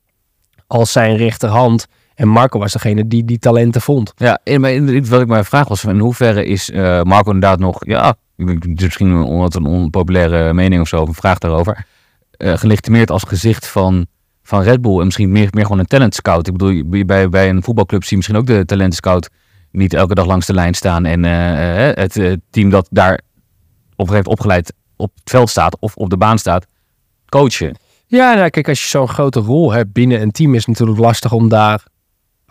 als 0.67 0.91
zijn 0.91 1.17
rechterhand. 1.17 1.87
En 2.15 2.27
Marco 2.27 2.59
was 2.59 2.71
degene 2.71 3.07
die 3.07 3.25
die 3.25 3.39
talenten 3.39 3.81
vond. 3.81 4.13
ja, 4.15 4.39
in- 4.43 5.05
wat 5.07 5.21
ik 5.21 5.27
maar 5.27 5.45
vraag 5.45 5.67
was, 5.67 5.83
in 5.83 5.99
hoeverre 5.99 6.45
is 6.45 6.69
eh, 6.69 7.01
Marco 7.01 7.31
inderdaad 7.31 7.59
nog, 7.59 7.85
ja, 7.85 8.15
misschien 8.35 9.07
een, 9.09 9.37
wat 9.37 9.55
een 9.55 9.65
onpopulaire 9.65 10.53
mening 10.53 10.81
of 10.81 10.87
zo, 10.87 11.01
of 11.01 11.07
een 11.07 11.13
vraag 11.13 11.37
daarover, 11.37 11.85
eh, 12.31 12.57
gelegitimeerd 12.57 13.11
als 13.11 13.23
gezicht 13.23 13.67
van, 13.67 14.05
van 14.43 14.61
Red 14.61 14.81
Bull 14.81 14.99
en 14.99 15.05
misschien 15.05 15.31
meer, 15.31 15.47
meer 15.51 15.63
gewoon 15.63 15.79
een 15.79 15.85
talent 15.85 16.15
scout. 16.15 16.47
Ik 16.47 16.57
bedoel, 16.57 16.83
bij, 17.05 17.29
bij 17.29 17.49
een 17.49 17.63
voetbalclub 17.63 18.01
zie 18.01 18.09
je 18.11 18.15
misschien 18.17 18.37
ook 18.37 18.45
de 18.47 18.65
talent 18.65 18.95
scout 18.95 19.29
niet 19.71 19.93
elke 19.93 20.13
dag 20.15 20.25
langs 20.25 20.45
de 20.45 20.53
lijn 20.53 20.73
staan 20.73 21.05
en 21.05 21.25
eh, 21.25 22.03
het 22.03 22.37
team 22.49 22.69
dat 22.69 22.87
daar 22.91 23.19
op 23.95 24.09
heeft 24.09 24.27
opgeleid 24.27 24.73
op 24.95 25.11
het 25.15 25.29
veld 25.29 25.49
staat 25.49 25.77
of 25.79 25.95
op 25.95 26.09
de 26.09 26.17
baan 26.17 26.37
staat, 26.39 26.65
coachen. 27.29 27.75
Ja, 28.07 28.33
nou, 28.33 28.49
kijk, 28.49 28.67
als 28.67 28.81
je 28.81 28.87
zo'n 28.87 29.07
grote 29.07 29.39
rol 29.39 29.71
hebt 29.71 29.93
binnen 29.93 30.21
een 30.21 30.31
team, 30.31 30.51
is 30.53 30.59
het 30.59 30.67
natuurlijk 30.67 30.99
lastig 30.99 31.31
om 31.31 31.49
daar 31.49 31.83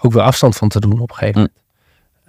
ook 0.01 0.13
weer 0.13 0.23
afstand 0.23 0.57
van 0.57 0.69
te 0.69 0.81
doen 0.81 1.01
op 1.01 1.11
een 1.11 1.17
gegeven 1.17 1.41
moment. 1.41 1.59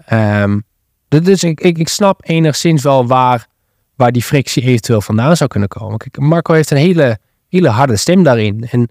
Ehm, 0.06 0.60
dus- 1.08 1.22
dus 1.22 1.44
ik, 1.44 1.62
ik, 1.62 1.78
ik 1.78 1.88
snap 1.88 2.22
enigszins 2.24 2.84
wel 2.84 3.08
waar, 3.08 3.48
waar 3.96 4.12
die 4.12 4.24
frictie 4.24 4.63
eventueel 4.63 5.01
vandaan 5.01 5.38
zou 5.38 5.50
kunnen 5.50 5.70
komen. 5.70 5.98
Kijk, 5.98 6.20
Marco 6.20 6.54
heeft 6.54 6.72
een 6.72 6.78
hele, 6.78 7.18
hele 7.50 7.70
harde 7.70 7.98
stem 7.98 8.24
daarin. 8.24 8.68
En 8.72 8.90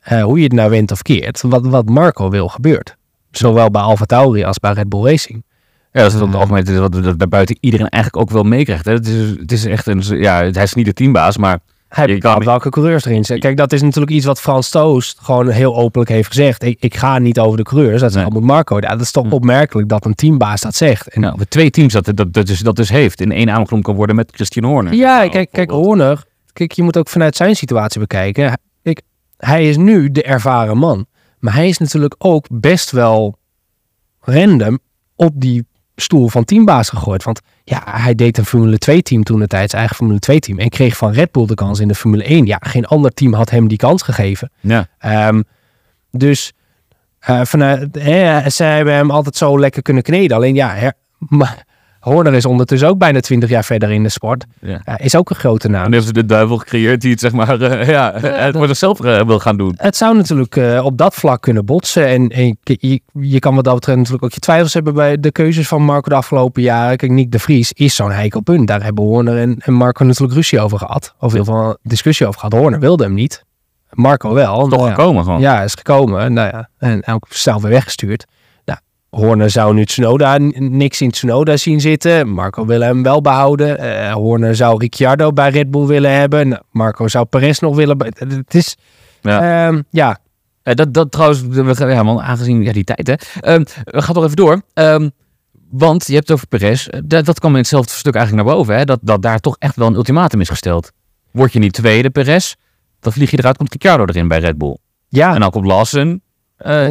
eh, 0.00 0.22
hoe 0.22 0.36
je 0.36 0.44
het 0.44 0.52
nou 0.52 0.70
went 0.70 0.90
of 0.90 1.02
keert, 1.02 1.40
wat, 1.40 1.66
wat 1.66 1.88
Marco 1.88 2.30
wil 2.30 2.48
gebeurt. 2.48 2.96
Zowel 3.30 3.70
bij 3.70 3.82
Alfa 3.82 4.04
Tauri 4.04 4.44
als 4.44 4.58
bij 4.58 4.72
Red 4.72 4.88
Bull 4.88 5.04
Racing. 5.04 5.44
Ja, 5.92 6.02
dat 6.02 6.12
is 6.12 6.20
op 6.20 6.26
het 6.26 6.36
algemeen 6.36 6.64
is 6.64 6.78
wat 6.78 6.92
dat 6.92 7.18
daarbuiten 7.18 7.56
iedereen 7.60 7.88
eigenlijk 7.88 8.22
ook 8.22 8.30
wel 8.30 8.42
meekrijgt. 8.42 8.84
Het 8.84 9.06
is, 9.06 9.30
het 9.30 9.52
is 9.52 9.64
echt 9.64 9.86
een, 9.86 10.00
ja, 10.00 10.50
hij 10.50 10.62
is 10.62 10.74
niet 10.74 10.86
de 10.86 10.92
teambaas, 10.92 11.36
maar 11.36 11.58
Hij 11.92 12.06
bepaalt 12.06 12.44
welke 12.44 12.68
coureurs 12.68 13.04
erin 13.04 13.24
zitten. 13.24 13.38
Kijk, 13.40 13.56
dat 13.56 13.72
is 13.72 13.82
natuurlijk 13.82 14.12
iets 14.12 14.26
wat 14.26 14.40
Frans 14.40 14.68
Toost 14.70 15.18
gewoon 15.22 15.48
heel 15.48 15.76
openlijk 15.76 16.10
heeft 16.10 16.28
gezegd. 16.28 16.62
Ik, 16.62 16.76
ik 16.80 16.96
ga 16.96 17.18
niet 17.18 17.38
over 17.38 17.56
de 17.56 17.62
coureurs, 17.62 18.00
dat 18.00 18.08
is 18.10 18.14
Nee. 18.16 18.24
allemaal 18.24 18.42
Marco. 18.42 18.76
Ja, 18.80 18.88
dat 18.88 19.00
is 19.00 19.10
toch 19.10 19.26
Hm. 19.26 19.32
opmerkelijk 19.32 19.88
dat 19.88 20.04
een 20.04 20.14
teambaas 20.14 20.60
dat 20.60 20.74
zegt. 20.74 21.08
En 21.08 21.20
nou, 21.20 21.38
twee 21.48 21.70
teams 21.70 21.92
dat, 21.92 22.04
dat, 22.04 22.32
dat, 22.32 22.46
dus, 22.46 22.58
dat 22.60 22.76
dus 22.76 22.88
heeft. 22.88 23.20
In 23.20 23.32
één 23.32 23.50
aangenomen 23.50 23.82
kan 23.82 23.94
worden 23.94 24.16
met 24.16 24.30
Christian 24.34 24.64
Horner. 24.70 24.92
Ja, 24.94 25.16
Nou, 25.18 25.30
kijk, 25.30 25.48
kijk. 25.52 25.70
Horner. 25.70 26.24
Kijk, 26.52 26.72
je 26.72 26.82
moet 26.82 26.96
ook 26.96 27.08
vanuit 27.08 27.36
zijn 27.36 27.56
situatie 27.56 28.00
bekijken. 28.00 28.58
Kijk, 28.82 29.02
hij 29.36 29.68
is 29.68 29.76
nu 29.76 30.10
de 30.10 30.22
ervaren 30.22 30.76
man. 30.78 31.06
Maar 31.38 31.54
hij 31.54 31.68
is 31.68 31.78
natuurlijk 31.78 32.14
ook 32.18 32.46
best 32.50 32.90
wel 32.90 33.38
random 34.20 34.78
op 35.16 35.32
die 35.40 35.66
stoel 35.96 36.28
van 36.28 36.44
teambaas 36.44 36.88
gegooid. 36.88 37.22
Want 37.22 37.40
ja, 37.64 37.82
hij 37.84 38.14
deed 38.14 38.38
een 38.38 38.44
Formule 38.44 38.78
2 38.78 39.02
team 39.02 39.22
toen 39.22 39.38
de 39.38 39.46
tijd, 39.46 39.68
zijn 39.70 39.80
eigen 39.80 39.96
Formule 39.96 40.18
2 40.18 40.40
team. 40.40 40.58
En 40.58 40.68
kreeg 40.68 40.96
van 40.96 41.12
Red 41.12 41.32
Bull 41.32 41.46
de 41.46 41.54
kans 41.54 41.80
in 41.80 41.88
de 41.88 41.94
Formule 41.94 42.24
1. 42.24 42.46
Ja, 42.46 42.58
geen 42.60 42.86
ander 42.86 43.10
team 43.10 43.32
had 43.32 43.50
hem 43.50 43.68
die 43.68 43.78
kans 43.78 44.02
gegeven. 44.02 44.50
Ja. 44.60 44.86
Ehm, 44.98 45.42
dus 46.10 46.52
eh, 47.18 47.40
vanuit, 47.44 47.94
hè, 47.98 48.50
zij 48.50 48.76
hebben 48.76 48.94
hem 48.94 49.10
altijd 49.10 49.36
zo 49.36 49.58
lekker 49.58 49.82
kunnen 49.82 50.02
kneden. 50.02 50.36
Alleen 50.36 50.54
ja, 50.54 50.74
her, 50.74 50.92
maar 51.18 51.66
Horner 52.02 52.34
is 52.34 52.44
ondertussen 52.44 52.88
ook 52.88 52.98
bijna 52.98 53.20
20 53.20 53.48
jaar 53.48 53.64
verder 53.64 53.90
in 53.90 54.02
de 54.02 54.08
sport. 54.08 54.44
Ja. 54.60 54.98
Is 54.98 55.16
ook 55.16 55.30
een 55.30 55.36
grote 55.36 55.68
naam. 55.68 55.84
En 55.84 55.92
heeft 55.92 56.06
ze 56.06 56.12
de 56.12 56.26
duivel 56.26 56.56
gecreëerd 56.56 57.00
die 57.00 57.10
het 57.10 57.20
zeg 57.20 57.32
maar, 57.32 57.60
eh, 57.60 57.88
ja, 57.96 58.12
het 58.14 58.56
voor 58.56 58.66
zichzelf 58.66 59.00
eh, 59.00 59.20
wil 59.20 59.38
gaan 59.38 59.56
doen. 59.56 59.74
Het 59.76 59.96
zou 59.96 60.16
natuurlijk 60.16 60.56
eh, 60.56 60.84
op 60.84 60.96
dat 60.96 61.14
vlak 61.14 61.42
kunnen 61.42 61.64
botsen. 61.64 62.06
En, 62.06 62.28
en 62.28 62.58
je, 62.62 63.00
je, 63.12 63.38
kan 63.38 63.54
wat 63.54 63.64
dat 63.64 63.74
betreft 63.74 63.98
natuurlijk 63.98 64.24
ook 64.24 64.32
je 64.32 64.40
twijfels 64.40 64.74
hebben 64.74 64.94
bij 64.94 65.20
de 65.20 65.32
keuzes 65.32 65.68
van 65.68 65.82
Marco 65.82 66.08
de 66.08 66.14
afgelopen 66.14 66.62
jaren. 66.62 66.96
Kijk, 66.96 67.12
Nick 67.12 67.30
de 67.30 67.38
Vries 67.38 67.72
is 67.72 67.94
zo'n 67.94 68.10
heikel 68.10 68.40
punt. 68.40 68.66
Daar 68.66 68.82
hebben 68.82 69.04
Horner 69.04 69.38
en, 69.38 69.56
en 69.58 69.72
Marco 69.72 70.04
natuurlijk 70.04 70.34
ruzie 70.34 70.60
over 70.60 70.78
gehad. 70.78 71.14
Of 71.18 71.32
heel 71.32 71.44
veel 71.44 71.76
discussie 71.82 72.26
over 72.26 72.40
gehad. 72.40 72.54
Horner 72.54 72.80
wilde 72.80 73.04
hem 73.04 73.14
niet. 73.14 73.44
Marco 73.90 74.34
wel. 74.34 74.68
Toch 74.68 74.78
Nou 74.78 74.90
gekomen 74.90 75.24
gewoon. 75.24 75.40
Ja, 75.40 75.62
is 75.62 75.74
gekomen. 75.74 76.32
Nou 76.32 76.48
ja, 76.48 76.68
en 76.78 77.06
ook 77.06 77.26
zelf 77.28 77.62
weer 77.62 77.70
weggestuurd. 77.70 78.26
Horner 79.16 79.50
zou 79.50 79.74
nu 79.74 79.84
Tsunoda 79.86 80.36
niks 80.54 81.00
in 81.00 81.10
Tsunoda 81.10 81.56
zien 81.56 81.80
zitten. 81.80 82.28
Marco 82.28 82.66
wil 82.66 82.80
hem 82.80 83.02
wel 83.02 83.20
behouden. 83.20 83.78
Eh 83.78 84.12
Horner 84.12 84.56
zou 84.56 84.78
Ricciardo 84.78 85.32
bij 85.32 85.50
Red 85.50 85.70
Bull 85.70 85.86
willen 85.86 86.10
hebben. 86.12 86.48
Nou, 86.48 86.62
Marco 86.70 87.08
zou 87.08 87.24
Perez 87.24 87.58
nog 87.58 87.76
willen. 87.76 87.96
Het 88.18 88.54
is, 88.54 88.76
Ja. 89.20 89.44
ja. 89.70 89.82
ja, 89.90 90.18
Eh, 90.62 90.74
dat, 90.74 90.94
dat 90.94 91.10
trouwens, 91.12 91.42
ja, 91.78 92.02
man, 92.02 92.20
aangezien 92.22 92.62
ja, 92.62 92.72
die 92.72 92.84
tijd, 92.84 93.06
hè. 93.06 93.14
Ehm, 93.40 93.62
we 93.84 94.02
gaan 94.02 94.14
toch 94.14 94.24
even 94.24 94.36
door. 94.36 94.62
Ehm, 94.74 95.08
want 95.70 96.06
je 96.06 96.14
hebt 96.14 96.28
het 96.28 96.36
over 96.36 96.48
Perez. 96.48 96.86
Eh, 96.86 97.00
Dat, 97.04 97.24
dat 97.24 97.38
kwam 97.40 97.52
in 97.52 97.58
hetzelfde 97.58 97.92
stuk 97.92 98.14
eigenlijk 98.14 98.46
naar 98.46 98.54
boven, 98.56 98.76
hè. 98.76 98.84
Dat, 98.84 98.98
dat 99.02 99.22
daar 99.22 99.38
toch 99.40 99.56
echt 99.58 99.76
wel 99.76 99.86
een 99.86 99.94
ultimatum 99.94 100.40
is 100.40 100.48
gesteld. 100.48 100.90
Word 101.30 101.52
je 101.52 101.58
niet 101.58 101.72
tweede, 101.72 102.10
Perez, 102.10 102.54
dan 103.00 103.12
vlieg 103.12 103.30
je 103.30 103.38
eruit, 103.38 103.56
komt 103.56 103.72
Ricciardo 103.72 104.04
erin 104.04 104.28
bij 104.28 104.38
Red 104.38 104.58
Bull. 104.58 104.76
ja. 105.08 105.34
En 105.34 105.40
dan 105.40 105.50
komt 105.50 105.64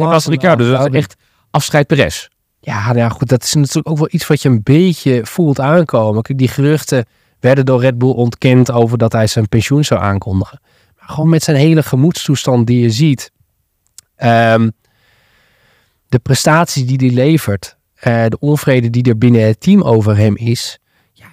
plaats 0.08 0.24
van 0.24 0.32
Ricciardo. 0.32 0.64
Dus 0.64 0.78
dat 0.78 0.88
is 0.88 0.94
echt 0.94 1.14
afscheid 1.52 1.86
Perez. 1.86 2.28
Ja, 2.60 2.84
nou 2.84 2.98
ja, 2.98 3.08
goed, 3.08 3.28
dat 3.28 3.42
is 3.42 3.54
natuurlijk 3.54 3.88
ook 3.88 3.98
wel 3.98 4.08
iets 4.10 4.26
wat 4.26 4.42
je 4.42 4.48
een 4.48 4.62
beetje 4.62 5.20
voelt 5.26 5.60
aankomen. 5.60 6.22
Kijk, 6.22 6.38
die 6.38 6.48
geruchten 6.48 7.04
werden 7.40 7.66
door 7.66 7.80
Red 7.80 7.98
Bull 7.98 8.10
ontkend 8.12 8.70
over 8.72 8.98
dat 8.98 9.12
hij 9.12 9.26
zijn 9.26 9.48
pensioen 9.48 9.84
zou 9.84 10.00
aankondigen. 10.00 10.60
Maar 10.98 11.08
gewoon 11.08 11.28
met 11.28 11.42
zijn 11.42 11.56
hele 11.56 11.82
gemoedstoestand 11.82 12.66
die 12.66 12.80
je 12.82 12.90
ziet. 12.90 13.30
ehm, 14.16 14.68
de 16.08 16.18
prestaties 16.18 16.86
die 16.86 16.96
hij 16.96 17.10
levert. 17.10 17.76
eh, 17.94 18.26
de 18.28 18.38
onvrede 18.38 18.90
die 18.90 19.02
er 19.02 19.18
binnen 19.18 19.46
het 19.46 19.60
team 19.60 19.82
over 19.82 20.16
hem 20.16 20.36
is. 20.36 20.78
Ja, 21.12 21.26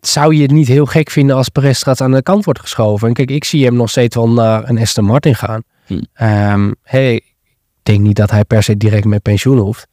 zou 0.00 0.34
je 0.34 0.42
het 0.42 0.50
niet 0.50 0.68
heel 0.68 0.86
gek 0.86 1.10
vinden 1.10 1.36
als 1.36 1.48
Perez 1.48 1.78
straks 1.78 2.00
aan 2.00 2.12
de 2.12 2.22
kant 2.22 2.44
wordt 2.44 2.60
geschoven? 2.60 3.08
En 3.08 3.14
kijk, 3.14 3.30
ik 3.30 3.44
zie 3.44 3.64
hem 3.64 3.74
nog 3.74 3.90
steeds 3.90 4.16
wel 4.16 4.28
naar 4.28 4.68
een 4.68 4.78
Aston 4.78 5.04
Martin 5.04 5.34
gaan. 5.34 5.62
Hm. 5.86 6.00
Ehm, 6.12 6.72
hey, 6.82 7.22
denk 7.82 8.00
niet 8.00 8.16
dat 8.16 8.30
hij 8.30 8.44
per 8.44 8.62
se 8.62 8.76
direct 8.76 9.04
met 9.04 9.22
pensioen 9.22 9.58
hoeft. 9.58 9.86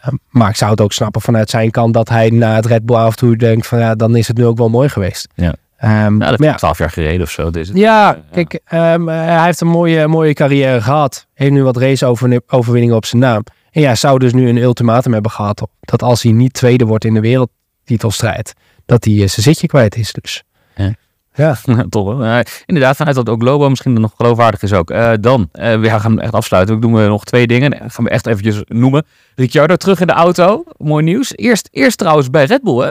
Ehm, 0.00 0.14
maar 0.28 0.48
ik 0.48 0.56
zou 0.56 0.70
het 0.70 0.80
ook 0.80 0.92
snappen 0.92 1.20
vanuit 1.20 1.50
zijn 1.50 1.70
kant 1.70 1.94
dat 1.94 2.08
hij 2.08 2.30
na 2.30 2.54
het 2.54 2.66
Red 2.66 2.86
Bull 2.86 2.96
avontuur 2.96 3.38
denkt 3.38 3.66
van 3.66 3.78
ja, 3.78 3.94
dan 3.94 4.16
is 4.16 4.28
het 4.28 4.36
nu 4.36 4.46
ook 4.46 4.58
wel 4.58 4.68
mooi 4.68 4.88
geweest. 4.88 5.28
Ja. 5.34 5.54
Nou, 5.80 6.18
dat 6.18 6.40
is 6.40 6.46
ja, 6.46 6.54
twaalf 6.54 6.78
jaar 6.78 6.90
gereden 6.90 7.22
of 7.22 7.30
zo. 7.30 7.50
Dus 7.50 7.68
het, 7.68 7.76
ja, 7.76 8.22
kijk, 8.32 8.60
ehm, 8.64 9.06
hij 9.06 9.44
heeft 9.44 9.60
een 9.60 9.68
mooie, 9.68 10.06
mooie 10.06 10.34
carrière 10.34 10.80
gehad. 10.80 11.26
Heeft 11.34 11.52
nu 11.52 11.62
wat 11.62 11.76
race-overwinningen 11.76 12.96
op 12.96 13.04
zijn 13.04 13.22
naam. 13.22 13.42
En 13.70 13.80
ja, 13.80 13.94
zou 13.94 14.18
dus 14.18 14.32
nu 14.32 14.48
een 14.48 14.56
ultimatum 14.56 15.12
hebben 15.12 15.30
gehad. 15.30 15.62
op 15.62 15.70
Dat 15.80 16.02
als 16.02 16.22
hij 16.22 16.32
niet 16.32 16.52
tweede 16.52 16.84
wordt 16.84 17.04
in 17.04 17.14
de 17.14 17.20
wereldtitelstrijd, 17.20 18.54
dat 18.86 19.04
hij 19.04 19.12
eh, 19.12 19.18
zijn 19.28 19.42
zitje 19.42 19.66
kwijt 19.66 19.96
is. 19.96 20.12
Dus. 20.12 20.42
Ja. 20.74 20.94
Ja. 21.34 21.56
Toch 21.88 22.16
wel. 22.16 22.42
Inderdaad, 22.66 22.96
vanuit 22.96 23.16
dat 23.16 23.28
ook 23.28 23.40
Globo 23.40 23.68
misschien 23.68 23.92
nog 23.92 24.12
geloofwaardig 24.16 24.62
is 24.62 24.72
ook. 24.72 24.90
Eh, 24.90 25.12
dan, 25.20 25.48
eh, 25.52 25.80
we 25.80 25.90
gaan 25.90 26.20
echt 26.20 26.32
afsluiten. 26.32 26.74
We 26.74 26.80
doen 26.80 26.94
we 26.94 27.06
nog 27.06 27.24
twee 27.24 27.46
dingen. 27.46 27.70
Dat 27.70 27.92
gaan 27.92 28.04
we 28.04 28.10
echt 28.10 28.26
eventjes 28.26 28.62
noemen. 28.66 29.06
Ricciardo 29.34 29.76
terug 29.76 30.00
in 30.00 30.06
de 30.06 30.12
auto. 30.12 30.64
Mooi 30.76 31.04
nieuws. 31.04 31.32
Eerst, 31.36 31.68
eerst 31.72 31.98
trouwens 31.98 32.30
bij 32.30 32.44
Red 32.44 32.62
Bull, 32.62 32.84
hè? 32.84 32.90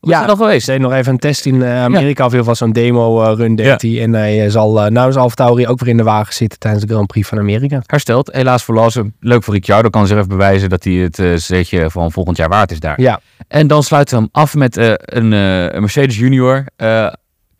Is 0.00 0.14
hij 0.14 0.26
al 0.26 0.36
geweest? 0.36 0.64
Ze 0.64 0.70
deed 0.70 0.80
nog 0.80 0.92
even 0.92 1.12
een 1.12 1.18
test 1.18 1.46
in 1.46 1.62
eh, 1.62 1.82
Amerika. 1.82 2.24
Of 2.24 2.32
heel 2.32 2.54
zo'n 2.54 2.72
demo-run 2.72 3.54
deed 3.54 3.82
hij. 3.82 4.02
En 4.02 4.12
hij 4.12 4.50
zal 4.50 4.84
uh, 4.84 4.90
namens 4.90 5.16
AlphaTauri 5.16 5.66
ook 5.66 5.80
weer 5.80 5.88
in 5.88 5.96
de 5.96 6.02
wagen 6.02 6.34
zitten 6.34 6.58
tijdens 6.58 6.84
de 6.84 6.92
Grand 6.92 7.06
Prix 7.06 7.28
van 7.28 7.38
Amerika. 7.38 7.82
Hersteld, 7.86 8.32
helaas 8.32 8.64
verlossen. 8.64 9.14
Leuk 9.20 9.42
voor 9.42 9.54
Ricciardo, 9.54 9.88
kan 9.88 10.06
zich 10.06 10.16
even 10.16 10.28
bewijzen 10.28 10.68
dat 10.68 10.84
hij 10.84 10.92
het 10.92 11.18
uh, 11.18 11.36
zetje 11.36 11.90
van 11.90 12.12
volgend 12.12 12.36
jaar 12.36 12.48
waard 12.48 12.70
is 12.70 12.80
daar. 12.80 13.00
Ja. 13.00 13.20
En 13.48 13.66
dan 13.66 13.82
sluiten 13.82 14.16
we 14.16 14.22
hem 14.22 14.30
af 14.32 14.54
met 14.54 14.76
een, 14.76 15.32
een, 15.32 15.80
Mercedes 15.80 16.18
Junior. 16.18 16.64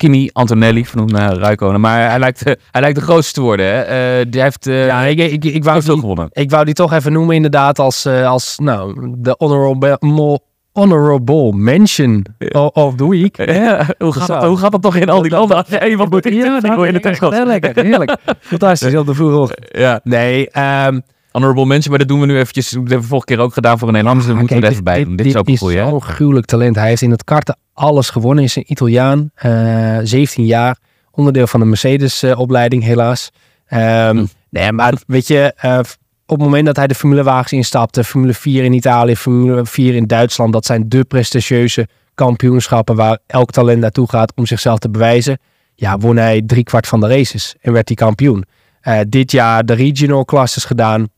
Kimi 0.01 0.31
Antonelli, 0.33 0.87
vernoemd 0.87 1.13
naar 1.13 1.37
Ruikonen. 1.37 1.81
Maar 1.81 2.11
hij 2.11 2.19
lijkt, 2.19 2.45
hij 2.45 2.81
lijkt 2.81 2.99
de 2.99 3.03
grootste 3.03 3.33
te 3.33 3.41
worden. 3.41 3.67
Hè? 3.67 4.29
die 4.29 4.43
heeft, 4.43 4.65
ja, 4.65 5.03
ik, 5.03 5.19
ik, 5.19 5.45
ik, 5.45 5.65
wou 5.65 5.83
veel 5.83 5.97
gewonnen. 5.97 6.29
Ik 6.33 6.51
wou 6.51 6.65
die 6.65 6.75
toch 6.75 6.93
even 6.93 7.13
noemen 7.13 7.35
inderdaad 7.35 7.79
als, 7.79 8.07
als 8.07 8.59
nou, 8.59 9.15
de 9.19 9.35
honorable 9.39 10.41
honorable 10.73 11.53
mention 11.53 12.25
of 12.73 12.95
the 12.95 13.09
week. 13.09 13.37
Ja, 13.37 13.87
hoe, 13.99 14.13
gaat 14.13 14.27
dat, 14.27 14.45
hoe 14.45 14.57
gaat 14.57 14.73
dat 14.73 14.83
toch 14.83 14.97
in 14.97 15.09
al 15.09 15.23
die 15.23 15.31
landen? 15.31 15.57
Als 15.57 15.69
je 15.69 15.91
iemand 15.91 16.11
moet 16.11 16.27
in 16.27 16.93
de 16.93 17.01
tekst 17.01 17.21
Heerlijk, 17.21 17.75
heerlijk. 17.75 18.17
Fantastisch, 18.41 18.97
op 19.03 19.07
de 19.07 19.15
vroege 19.15 19.57
Ja. 19.71 20.01
Nee, 20.05 20.49
um, 20.87 21.03
Honorable 21.31 21.67
mention, 21.67 21.91
maar 21.91 21.99
dat 21.99 22.09
doen 22.09 22.21
we 22.21 22.27
nu 22.27 22.39
eventjes. 22.39 22.69
Dat 22.71 22.81
hebben 22.81 23.01
we 23.01 23.07
vorige 23.07 23.27
keer 23.27 23.39
ook 23.39 23.53
gedaan 23.53 23.79
voor 23.79 23.89
een 23.89 23.95
Nederlander. 23.95 24.27
Dus 24.27 24.33
dat 24.33 24.41
moeten 24.41 24.61
we 24.61 24.67
er 24.67 24.73
even 24.73 24.85
bij 24.85 25.05
doen. 25.05 25.17
Dit, 25.17 25.27
is 25.27 25.37
ook 25.37 25.49
een 25.49 25.59
goeie. 25.59 25.79
zo'n 25.79 26.03
gruwelijk 26.03 26.47
talent. 26.47 26.77
Hij 26.77 26.89
heeft 26.89 27.03
in 27.03 27.11
het 27.11 27.25
karten 27.25 27.59
alles 27.73 28.11
gewonnen. 28.11 28.45
Is 28.45 28.57
een 28.57 28.65
Italiaan, 28.67 29.31
uh, 29.45 29.99
17 30.03 30.45
jaar. 30.45 30.79
Onderdeel 31.11 31.47
van 31.47 31.61
de 31.61 31.67
Mercedes-opleiding, 31.67 32.83
uh, 32.83 32.89
helaas. 32.89 33.31
Um, 33.69 33.79
hm. 33.79 34.25
Nee, 34.51 34.73
maar 34.73 34.95
weet 35.07 35.27
je, 35.27 35.55
uh, 35.65 35.79
op 36.27 36.37
het 36.37 36.39
moment 36.39 36.67
dat 36.67 36.77
hij 36.77 36.87
de 36.87 36.95
formulewagens 36.95 37.53
instapte, 37.53 38.05
Formule 38.05 38.35
4 38.35 38.65
in 38.65 38.73
Italië, 38.73 39.17
Formule 39.17 39.67
4 39.67 39.95
in 39.95 40.07
Duitsland, 40.07 40.53
dat 40.53 40.67
zijn 40.67 40.89
de 40.89 41.05
prestigieuze 41.05 41.89
kampioenschappen 42.15 42.97
waar 42.97 43.19
elk 43.27 43.51
talent 43.51 43.81
naartoe 43.81 44.09
gaat 44.09 44.33
om 44.35 44.47
zichzelf 44.47 44.79
te 44.79 44.91
bewijzen. 44.91 45.39
Ja, 45.75 45.99
won 45.99 46.17
hij 46.17 46.43
driekwart 46.47 46.87
van 46.87 47.01
de 47.01 47.09
races 47.09 47.55
en 47.61 47.73
werd 47.73 47.89
hij 47.89 47.97
kampioen. 47.97 48.45
Uh, 48.83 49.01
dit 49.09 49.33
jaar 49.33 49.65
de 49.65 49.73
regional 49.73 50.25
classes 50.25 50.65
gedaan, 50.65 51.09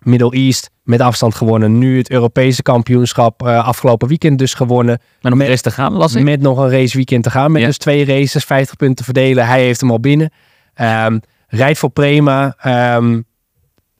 Middle 0.00 0.30
East 0.30 0.70
met 0.82 1.00
afstand 1.00 1.34
gewonnen. 1.34 1.78
Nu 1.78 1.98
het 1.98 2.10
Europese 2.10 2.62
kampioenschap 2.62 3.42
uh, 3.42 3.66
afgelopen 3.66 4.08
weekend 4.08 4.38
dus 4.38 4.54
gewonnen. 4.54 5.00
Met 5.20 5.32
nog 5.32 5.40
een 5.40 5.48
race 5.48 5.62
te 5.62 5.70
gaan, 5.70 5.92
las 5.92 6.14
ik? 6.14 6.24
Met 6.24 6.40
nog 6.40 6.58
een 6.58 6.70
race 6.70 6.96
weekend 6.96 7.22
te 7.22 7.30
gaan. 7.30 7.52
Met 7.52 7.60
ja. 7.60 7.66
dus 7.66 7.78
twee 7.78 8.04
races, 8.04 8.44
50 8.44 8.76
punten 8.76 9.04
verdelen. 9.04 9.46
Hij 9.46 9.62
heeft 9.64 9.80
hem 9.80 9.90
al 9.90 10.00
binnen. 10.00 10.30
Um, 10.80 11.20
rijdt 11.48 11.78
voor 11.78 11.90
Prema. 11.90 12.56
Um, 12.96 13.24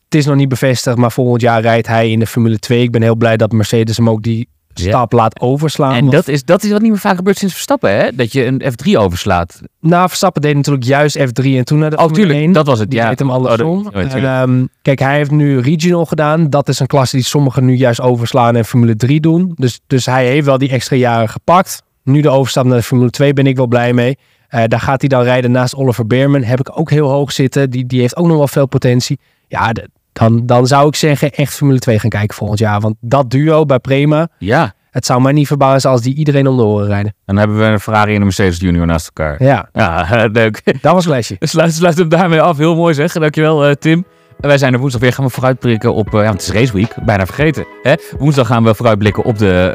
het 0.04 0.18
is 0.18 0.26
nog 0.26 0.36
niet 0.36 0.48
bevestigd, 0.48 0.96
maar 0.96 1.12
volgend 1.12 1.40
jaar 1.40 1.60
rijdt 1.60 1.86
hij 1.86 2.10
in 2.10 2.18
de 2.18 2.26
Formule 2.26 2.58
2. 2.58 2.82
Ik 2.82 2.90
ben 2.90 3.02
heel 3.02 3.16
blij 3.16 3.36
dat 3.36 3.52
Mercedes 3.52 3.96
hem 3.96 4.08
ook 4.10 4.22
die 4.22 4.48
stap 4.74 5.12
laat 5.12 5.40
overslaan. 5.40 5.94
En 5.94 6.10
dat 6.10 6.28
is, 6.28 6.44
dat 6.44 6.62
is 6.62 6.70
wat 6.70 6.80
niet 6.80 6.90
meer 6.90 7.00
vaak 7.00 7.16
gebeurt 7.16 7.38
sinds 7.38 7.54
Verstappen, 7.54 7.96
hè? 7.96 8.12
Dat 8.14 8.32
je 8.32 8.44
een 8.44 8.62
F3 8.62 8.92
overslaat. 8.92 9.60
Nou, 9.80 10.08
Verstappen 10.08 10.42
deed 10.42 10.54
natuurlijk 10.54 10.84
juist 10.84 11.18
F3 11.18 11.44
en 11.44 11.64
toen 11.64 11.78
naar 11.78 11.90
de 11.90 11.96
oh, 11.96 12.12
tuurlijk, 12.12 12.38
1. 12.38 12.52
dat 12.52 12.66
was 12.66 12.78
het, 12.78 12.90
die 12.90 12.98
ja. 12.98 13.08
deed 13.08 13.18
hem 13.18 13.30
andersom. 13.30 13.86
Oh, 13.86 13.96
en, 13.96 14.24
um, 14.24 14.68
kijk, 14.82 14.98
hij 14.98 15.16
heeft 15.16 15.30
nu 15.30 15.58
Regional 15.60 16.06
gedaan. 16.06 16.50
Dat 16.50 16.68
is 16.68 16.78
een 16.78 16.86
klasse 16.86 17.16
die 17.16 17.24
sommigen 17.24 17.64
nu 17.64 17.74
juist 17.74 18.00
overslaan 18.00 18.56
en 18.56 18.64
Formule 18.64 18.96
3 18.96 19.20
doen. 19.20 19.52
Dus, 19.54 19.80
dus 19.86 20.06
hij 20.06 20.26
heeft 20.26 20.46
wel 20.46 20.58
die 20.58 20.70
extra 20.70 20.96
jaren 20.96 21.28
gepakt. 21.28 21.82
Nu 22.02 22.20
de 22.20 22.30
overstap 22.30 22.64
naar 22.64 22.76
de 22.76 22.82
Formule 22.82 23.10
2 23.10 23.32
ben 23.32 23.46
ik 23.46 23.56
wel 23.56 23.66
blij 23.66 23.92
mee. 23.92 24.18
Uh, 24.50 24.62
daar 24.66 24.80
gaat 24.80 25.00
hij 25.00 25.08
dan 25.08 25.22
rijden 25.22 25.50
naast 25.50 25.74
Oliver 25.74 26.06
Beerman. 26.06 26.42
Heb 26.42 26.60
ik 26.60 26.78
ook 26.78 26.90
heel 26.90 27.08
hoog 27.08 27.32
zitten. 27.32 27.70
Die, 27.70 27.86
die 27.86 28.00
heeft 28.00 28.16
ook 28.16 28.26
nog 28.26 28.36
wel 28.36 28.48
veel 28.48 28.66
potentie. 28.66 29.18
Ja, 29.48 29.72
de, 29.72 29.88
dan, 30.12 30.46
dan 30.46 30.66
zou 30.66 30.88
ik 30.88 30.94
zeggen 30.94 31.32
echt 31.32 31.54
Formule 31.54 31.78
2 31.78 31.98
gaan 31.98 32.10
kijken 32.10 32.36
volgend 32.36 32.58
jaar. 32.58 32.80
Want 32.80 32.94
dat 33.00 33.30
duo 33.30 33.64
bij 33.64 33.78
Prema, 33.78 34.28
ja. 34.38 34.74
het 34.90 35.06
zou 35.06 35.22
mij 35.22 35.32
niet 35.32 35.46
verbazen 35.46 35.90
als 35.90 36.02
die 36.02 36.14
iedereen 36.14 36.46
om 36.46 36.56
de 36.56 36.62
oren 36.62 36.86
rijden. 36.86 37.14
Dan 37.26 37.36
hebben 37.36 37.58
we 37.58 37.64
een 37.64 37.80
Ferrari 37.80 38.10
en 38.10 38.16
een 38.16 38.22
Mercedes 38.22 38.58
Junior 38.58 38.86
naast 38.86 39.06
elkaar. 39.06 39.42
Ja, 39.42 39.68
ja 39.72 40.06
leuk. 40.32 40.62
Dat 40.80 40.92
was 40.92 41.06
lesje. 41.06 41.36
Sluit, 41.38 41.72
sluit 41.72 41.98
hem 41.98 42.08
daarmee 42.08 42.40
af. 42.40 42.56
Heel 42.56 42.76
mooi 42.76 42.94
zeg. 42.94 43.12
Dankjewel 43.12 43.68
uh, 43.68 43.74
Tim. 43.74 44.04
Wij 44.40 44.58
zijn 44.58 44.72
er 44.72 44.78
woensdag 44.78 45.00
weer. 45.00 45.12
Gaan 45.12 45.24
we 45.24 45.30
vooruitblikken 45.30 45.94
op. 45.94 46.14
Uh, 46.14 46.22
ja, 46.22 46.32
het 46.32 46.42
is 46.42 46.50
Race 46.50 46.72
Week. 46.72 46.94
Bijna 47.04 47.26
vergeten. 47.26 47.66
Hè? 47.82 47.94
Woensdag 48.18 48.46
gaan 48.46 48.64
we 48.64 48.74
vooruitblikken 48.74 49.24
op 49.24 49.38
de 49.38 49.72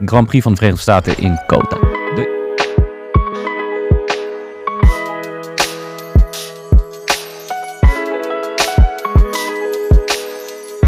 uh, 0.00 0.08
Grand 0.08 0.26
Prix 0.26 0.42
van 0.42 0.52
de 0.52 0.58
Verenigde 0.58 0.82
Staten 0.82 1.18
in 1.18 1.40
Kota. 1.46 1.95